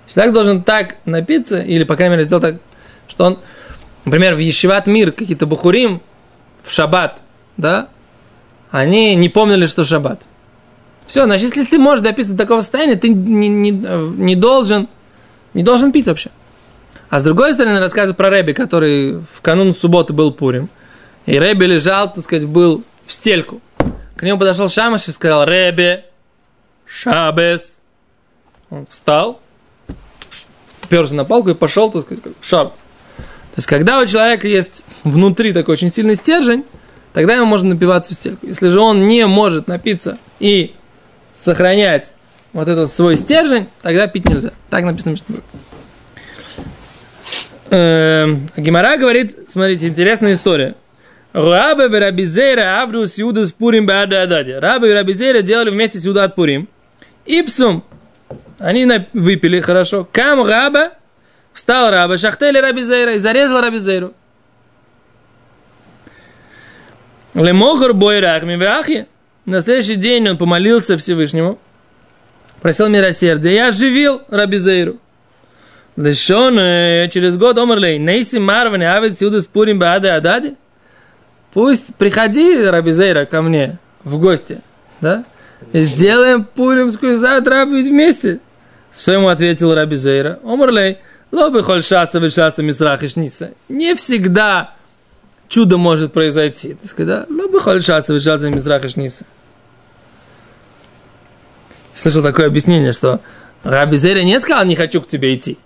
Человек 0.07 0.35
должен 0.35 0.63
так 0.63 0.97
напиться, 1.05 1.61
или, 1.61 1.85
по 1.85 1.97
крайней 1.97 2.17
мере, 2.17 2.25
сделать 2.25 2.45
так, 2.45 2.57
что 3.09 3.25
он, 3.25 3.39
например, 4.05 4.35
в 4.35 4.39
Ешиват 4.39 4.87
Мир, 4.87 5.11
какие-то 5.11 5.47
бухурим, 5.47 6.01
в 6.63 6.71
шаббат, 6.71 7.23
да, 7.57 7.89
они 8.73 9.15
не 9.17 9.29
помнили, 9.29 9.67
что 9.67 9.85
шаббат. 9.85 10.23
Все, 11.07 11.25
значит, 11.25 11.55
если 11.55 11.71
ты 11.71 11.79
можешь 11.79 12.03
допиться 12.03 12.33
до 12.33 12.39
такого 12.39 12.63
состояния, 12.63 12.97
ты 12.97 13.11
не, 13.11 13.49
не, 13.49 13.71
не, 13.71 14.35
должен, 14.35 14.89
не 15.53 15.63
должен 15.63 15.93
пить 15.93 16.07
вообще. 16.07 16.31
А 17.11 17.21
с 17.21 17.23
другой 17.23 17.53
стороны, 17.53 17.79
рассказывает 17.81 18.17
про 18.17 18.31
Рэби, 18.31 18.53
который 18.53 19.19
в 19.19 19.43
канун 19.43 19.75
субботы 19.75 20.15
был 20.15 20.33
Пурим. 20.33 20.71
И 21.27 21.39
Рэби 21.39 21.67
лежал, 21.67 22.11
так 22.11 22.25
сказать, 22.25 22.47
был 22.47 22.83
в 23.07 23.13
стельку. 23.13 23.61
К 24.17 24.23
нему 24.23 24.39
подошел 24.39 24.71
Шамаш 24.71 25.07
и 25.09 25.13
сказал, 25.13 25.45
Рэби, 25.45 26.05
Шабес. 26.87 27.81
Он 28.71 28.87
встал, 28.87 29.39
перся 30.89 31.15
на 31.15 31.27
палку 31.27 31.51
и 31.51 31.55
пошел, 31.55 31.91
так 31.91 32.03
сказать, 32.03 32.25
как 32.25 32.33
Шабес. 32.41 32.79
То 33.19 33.59
есть, 33.59 33.69
когда 33.69 34.01
у 34.01 34.07
человека 34.07 34.49
есть 34.49 34.83
внутри 35.05 35.53
такой 35.53 35.75
очень 35.75 35.93
сильный 35.93 36.15
стержень, 36.15 36.65
тогда 37.13 37.35
ему 37.35 37.47
можно 37.47 37.71
напиваться 37.71 38.13
в 38.13 38.17
стельку. 38.17 38.47
Если 38.47 38.69
же 38.69 38.81
он 38.81 39.07
не 39.07 39.27
может 39.27 39.69
напиться 39.69 40.19
и 40.39 40.75
сохранять 41.35 42.13
вот 42.53 42.69
этот 42.69 42.91
свой 42.91 43.17
стержень, 43.17 43.69
тогда 43.83 44.07
пить 44.07 44.29
нельзя. 44.29 44.53
Так 44.71 44.85
написано 44.85 45.17
в 45.17 45.21
эм, 47.71 48.49
Гимара 48.57 48.97
говорит, 48.99 49.49
смотрите, 49.49 49.89
интересная 49.89 50.35
история. 50.35 50.75
Рабы 51.33 51.85
и 51.85 51.99
Рабизейра 51.99 52.83
Авру 52.83 53.07
с 53.07 53.17
Юда 53.17 53.47
с 53.47 53.53
Пурим 53.53 53.87
Баададади. 53.87 54.53
Рабы 54.53 54.91
и 54.91 54.93
Рабизейра 54.93 55.41
делали 55.41 55.71
вместе 55.71 55.99
с 55.99 56.05
Юда 56.05 56.25
от 56.25 56.35
Пурим. 56.35 56.69
Ипсум. 57.25 57.85
Они 58.59 58.87
выпили 59.15 59.61
хорошо. 59.61 60.07
Кам 60.13 60.47
раба 60.47 60.93
встал 61.53 61.91
раба, 61.91 62.19
шахтели 62.19 62.59
раби 62.59 62.83
Зейра 62.83 63.15
и 63.15 63.19
зарезал 63.19 63.61
раби 63.61 63.79
Лемохар 67.35 67.93
бойрах 67.95 68.43
мивахи. 68.43 69.07
На 69.45 69.61
следующий 69.63 69.97
день 69.97 70.29
он 70.29 70.39
помолился 70.39 70.97
Всевышнему, 70.97 71.59
просил 72.61 72.89
милосердия. 72.89 73.55
Я 73.55 73.69
оживил 73.69 74.23
раби 74.31 74.59
Зейру. 74.59 74.99
Лешон 75.97 76.55
через 77.11 77.37
год 77.37 77.59
омрлей, 77.59 77.99
нейси 77.99 78.37
марване 78.37 78.91
авид 78.91 79.19
сюда 79.19 79.41
спурим 79.41 79.79
бааде 79.79 80.11
ададе. 80.11 80.55
Пусть 81.53 81.95
приходи, 81.97 82.65
Раби 82.65 82.93
Зейра, 82.93 83.27
ко 83.27 83.43
мне 83.43 83.79
в 84.05 84.19
гости, 84.19 84.61
да? 85.03 85.25
Сделаем 85.73 86.45
пуримскую 86.45 87.17
заповедь 87.17 87.89
вместе. 87.89 88.41
Своему 88.91 89.29
ответил 89.29 89.75
Раби 89.75 89.97
Зейра. 89.97 90.39
Омрлей, 90.45 90.99
лобы 91.31 91.63
хольшаса 91.63 92.21
вишаса 92.21 92.63
мисрах 92.63 93.03
ишниса. 93.03 93.51
Не 93.69 93.95
всегда 93.95 94.75
чудо 95.53 95.77
может 95.77 96.15
произойти. 96.15 96.75
Ты 96.81 96.89
сказал, 96.89 97.27
лобы 97.29 97.61
хольшаса 97.61 98.15
вишаса 98.15 98.49
мисрах 98.49 98.85
ишниса. 98.87 99.27
Слышал 101.95 102.23
такое 102.23 102.47
объяснение, 102.47 102.93
что 102.93 103.21
Раби 103.63 103.99
Зейра 103.99 104.23
не 104.23 104.41
сказал, 104.41 104.65
не 104.65 104.77
хочу 104.77 105.03
к 105.03 105.07
тебе 105.07 105.35
идти. 105.35 105.59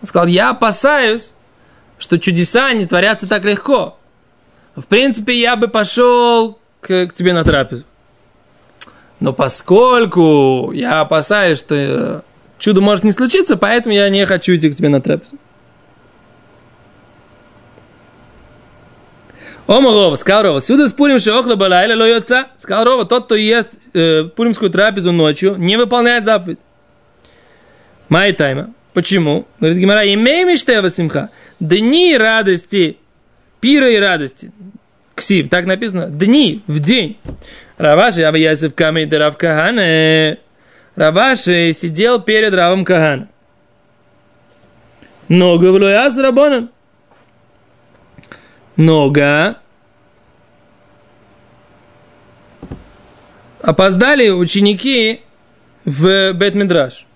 Он 0.00 0.08
сказал, 0.08 0.26
я 0.26 0.50
опасаюсь, 0.50 1.34
что 1.98 2.18
чудеса 2.18 2.72
не 2.72 2.86
творятся 2.86 3.28
так 3.28 3.44
легко. 3.44 3.98
В 4.74 4.84
принципе, 4.84 5.38
я 5.38 5.54
бы 5.56 5.68
пошел 5.68 6.58
к, 6.80 7.08
к 7.08 7.12
тебе 7.12 7.34
на 7.34 7.44
трапезу. 7.44 7.84
Но 9.20 9.34
поскольку 9.34 10.72
я 10.72 11.02
опасаюсь, 11.02 11.58
что 11.58 11.74
э, 11.74 12.20
чудо 12.58 12.80
может 12.80 13.04
не 13.04 13.12
случиться, 13.12 13.58
поэтому 13.58 13.94
я 13.94 14.08
не 14.08 14.24
хочу 14.24 14.56
идти 14.56 14.70
к 14.70 14.76
тебе 14.76 14.88
на 14.88 15.02
трапезу. 15.02 15.36
Ома 19.66 19.92
Рова, 19.92 20.16
сказал 20.16 20.60
сюда 20.60 20.88
спорим, 20.88 21.18
что 21.18 21.38
охла 21.38 21.56
балайла 21.56 21.98
лоется. 21.98 22.48
Сказал 22.58 22.84
Рова, 22.84 23.06
тот, 23.06 23.24
кто 23.24 23.34
ест 23.34 23.78
э, 23.94 24.24
пуримскую 24.24 24.70
трапезу 24.70 25.10
ночью, 25.10 25.56
не 25.56 25.76
выполняет 25.76 26.24
заповедь. 26.24 26.58
Май 28.10 28.32
тайма. 28.32 28.70
Почему? 28.92 29.46
Говорит 29.58 29.78
Гимара, 29.78 30.06
имей 30.12 30.44
мечтева 30.44 30.90
симха. 30.90 31.30
Дни 31.60 32.16
радости, 32.16 32.98
пира 33.60 33.90
и 33.90 33.98
радости. 33.98 34.52
Ксив, 35.14 35.48
так 35.48 35.64
написано. 35.64 36.08
Дни, 36.08 36.62
в 36.66 36.80
день. 36.80 37.16
Раваши, 37.78 38.20
Ясев 38.20 38.74
Камей 38.74 39.08
Рав 39.08 39.36
Кахане. 39.36 40.38
Раваши 40.94 41.72
сидел 41.72 42.20
перед 42.20 42.52
Равом 42.52 42.84
Кахана. 42.84 43.28
Нога 45.28 45.70
в 45.70 45.74
Луяс 45.74 46.18
Рабонан. 46.18 46.70
Нога. 48.76 49.58
Опоздали 53.62 54.28
ученики 54.30 55.20
в 55.84 56.32
Бет-Мидраш. 56.32 57.06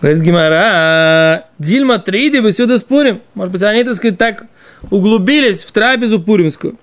Говорит 0.00 0.22
Гимара, 0.22 1.46
Дильма 1.58 1.98
Триди, 1.98 2.38
вы 2.38 2.52
сюда 2.52 2.78
спорим. 2.78 3.22
Может 3.34 3.52
быть, 3.52 3.62
они, 3.62 3.82
так 3.84 3.96
сказать, 3.96 4.18
так 4.18 4.44
углубились 4.90 5.62
в 5.62 5.72
трапезу 5.72 6.20
пуримскую. 6.20 6.78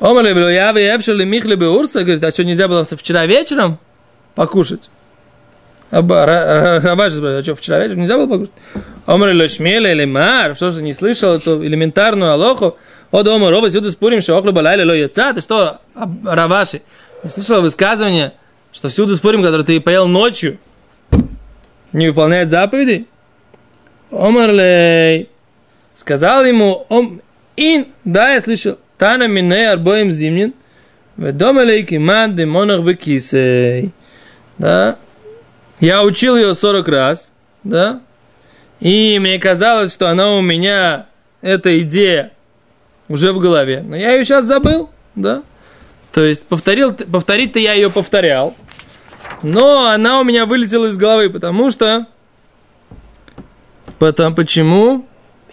Омали 0.00 0.32
я 0.52 0.72
Эвшали 0.72 1.24
Михли 1.24 1.54
Урса, 1.54 2.02
говорит, 2.02 2.24
а 2.24 2.32
что, 2.32 2.44
нельзя 2.44 2.66
было 2.68 2.84
вчера 2.84 3.24
вечером 3.26 3.78
покушать? 4.34 4.90
Рабаш 5.92 7.12
спрашивает, 7.12 7.40
а 7.40 7.42
что, 7.42 7.54
вчера 7.54 7.78
вечером 7.80 8.00
нельзя 8.00 8.16
было 8.16 8.26
покушать? 8.26 8.52
Омали 9.04 9.38
Лошмеле 9.38 9.92
или 9.92 10.06
Мар, 10.06 10.56
что 10.56 10.70
же 10.70 10.82
не 10.82 10.94
слышал 10.94 11.34
эту 11.34 11.64
элементарную 11.64 12.32
алоху? 12.32 12.76
О, 13.10 13.22
дома, 13.22 13.50
роба, 13.50 13.70
сюда 13.70 13.90
спорим, 13.90 14.22
что 14.22 14.38
охлеба 14.38 14.60
лайля 14.60 14.86
ло 14.86 14.94
яца, 14.94 15.34
ты 15.34 15.42
что, 15.42 15.80
Раваши, 16.24 16.80
не 17.22 17.28
слышал 17.28 17.60
высказывание, 17.60 18.32
что 18.72 18.88
всюду 18.88 19.14
спорим, 19.16 19.42
который 19.42 19.66
ты 19.66 19.78
поел 19.82 20.08
ночью, 20.08 20.56
не 21.92 22.08
выполняет 22.08 22.48
заповеди? 22.48 23.06
Омарлей. 24.10 25.28
Сказал 25.94 26.46
ему, 26.46 26.86
ом, 26.88 27.20
ин, 27.58 27.86
да, 28.04 28.32
я 28.32 28.40
слышал, 28.40 28.78
тана 28.96 29.28
мине 29.28 29.70
арбоем 29.70 30.10
зимнин, 30.10 30.54
ведомалей 31.18 31.82
киман 31.82 32.34
демонах 32.34 32.80
бекисей. 32.80 33.92
Да, 34.56 34.96
я 35.82 36.04
учил 36.04 36.36
ее 36.36 36.54
40 36.54 36.88
раз, 36.88 37.32
да, 37.64 38.00
и 38.78 39.18
мне 39.18 39.40
казалось, 39.40 39.92
что 39.92 40.08
она 40.08 40.36
у 40.36 40.40
меня, 40.40 41.06
эта 41.40 41.76
идея, 41.80 42.32
уже 43.08 43.32
в 43.32 43.40
голове. 43.40 43.82
Но 43.84 43.96
я 43.96 44.12
ее 44.12 44.24
сейчас 44.24 44.44
забыл, 44.44 44.90
да. 45.16 45.42
То 46.12 46.22
есть 46.22 46.46
повторил, 46.46 46.94
повторить-то 46.94 47.58
я 47.58 47.72
ее 47.72 47.90
повторял, 47.90 48.54
но 49.42 49.88
она 49.88 50.20
у 50.20 50.24
меня 50.24 50.46
вылетела 50.46 50.86
из 50.86 50.96
головы, 50.96 51.30
потому 51.30 51.68
что... 51.70 52.06
Потому, 53.98 54.36
почему? 54.36 55.04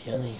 Пьяный. 0.04 0.40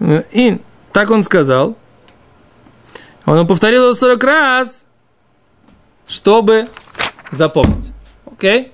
И 0.00 0.60
так 0.92 1.10
он 1.10 1.22
сказал. 1.22 1.76
Он 3.26 3.46
повторил 3.46 3.84
его 3.84 3.94
40 3.94 4.24
раз, 4.24 4.84
чтобы 6.06 6.66
запомнить. 7.30 7.92
Окей? 8.26 8.72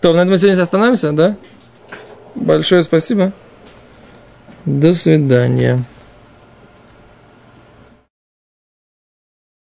То, 0.00 0.12
на 0.12 0.18
этом 0.18 0.30
мы 0.30 0.38
сегодня 0.38 0.60
остановимся, 0.60 1.12
да? 1.12 1.36
Большое 2.34 2.82
спасибо. 2.82 3.32
До 4.64 4.92
свидания. 4.92 5.84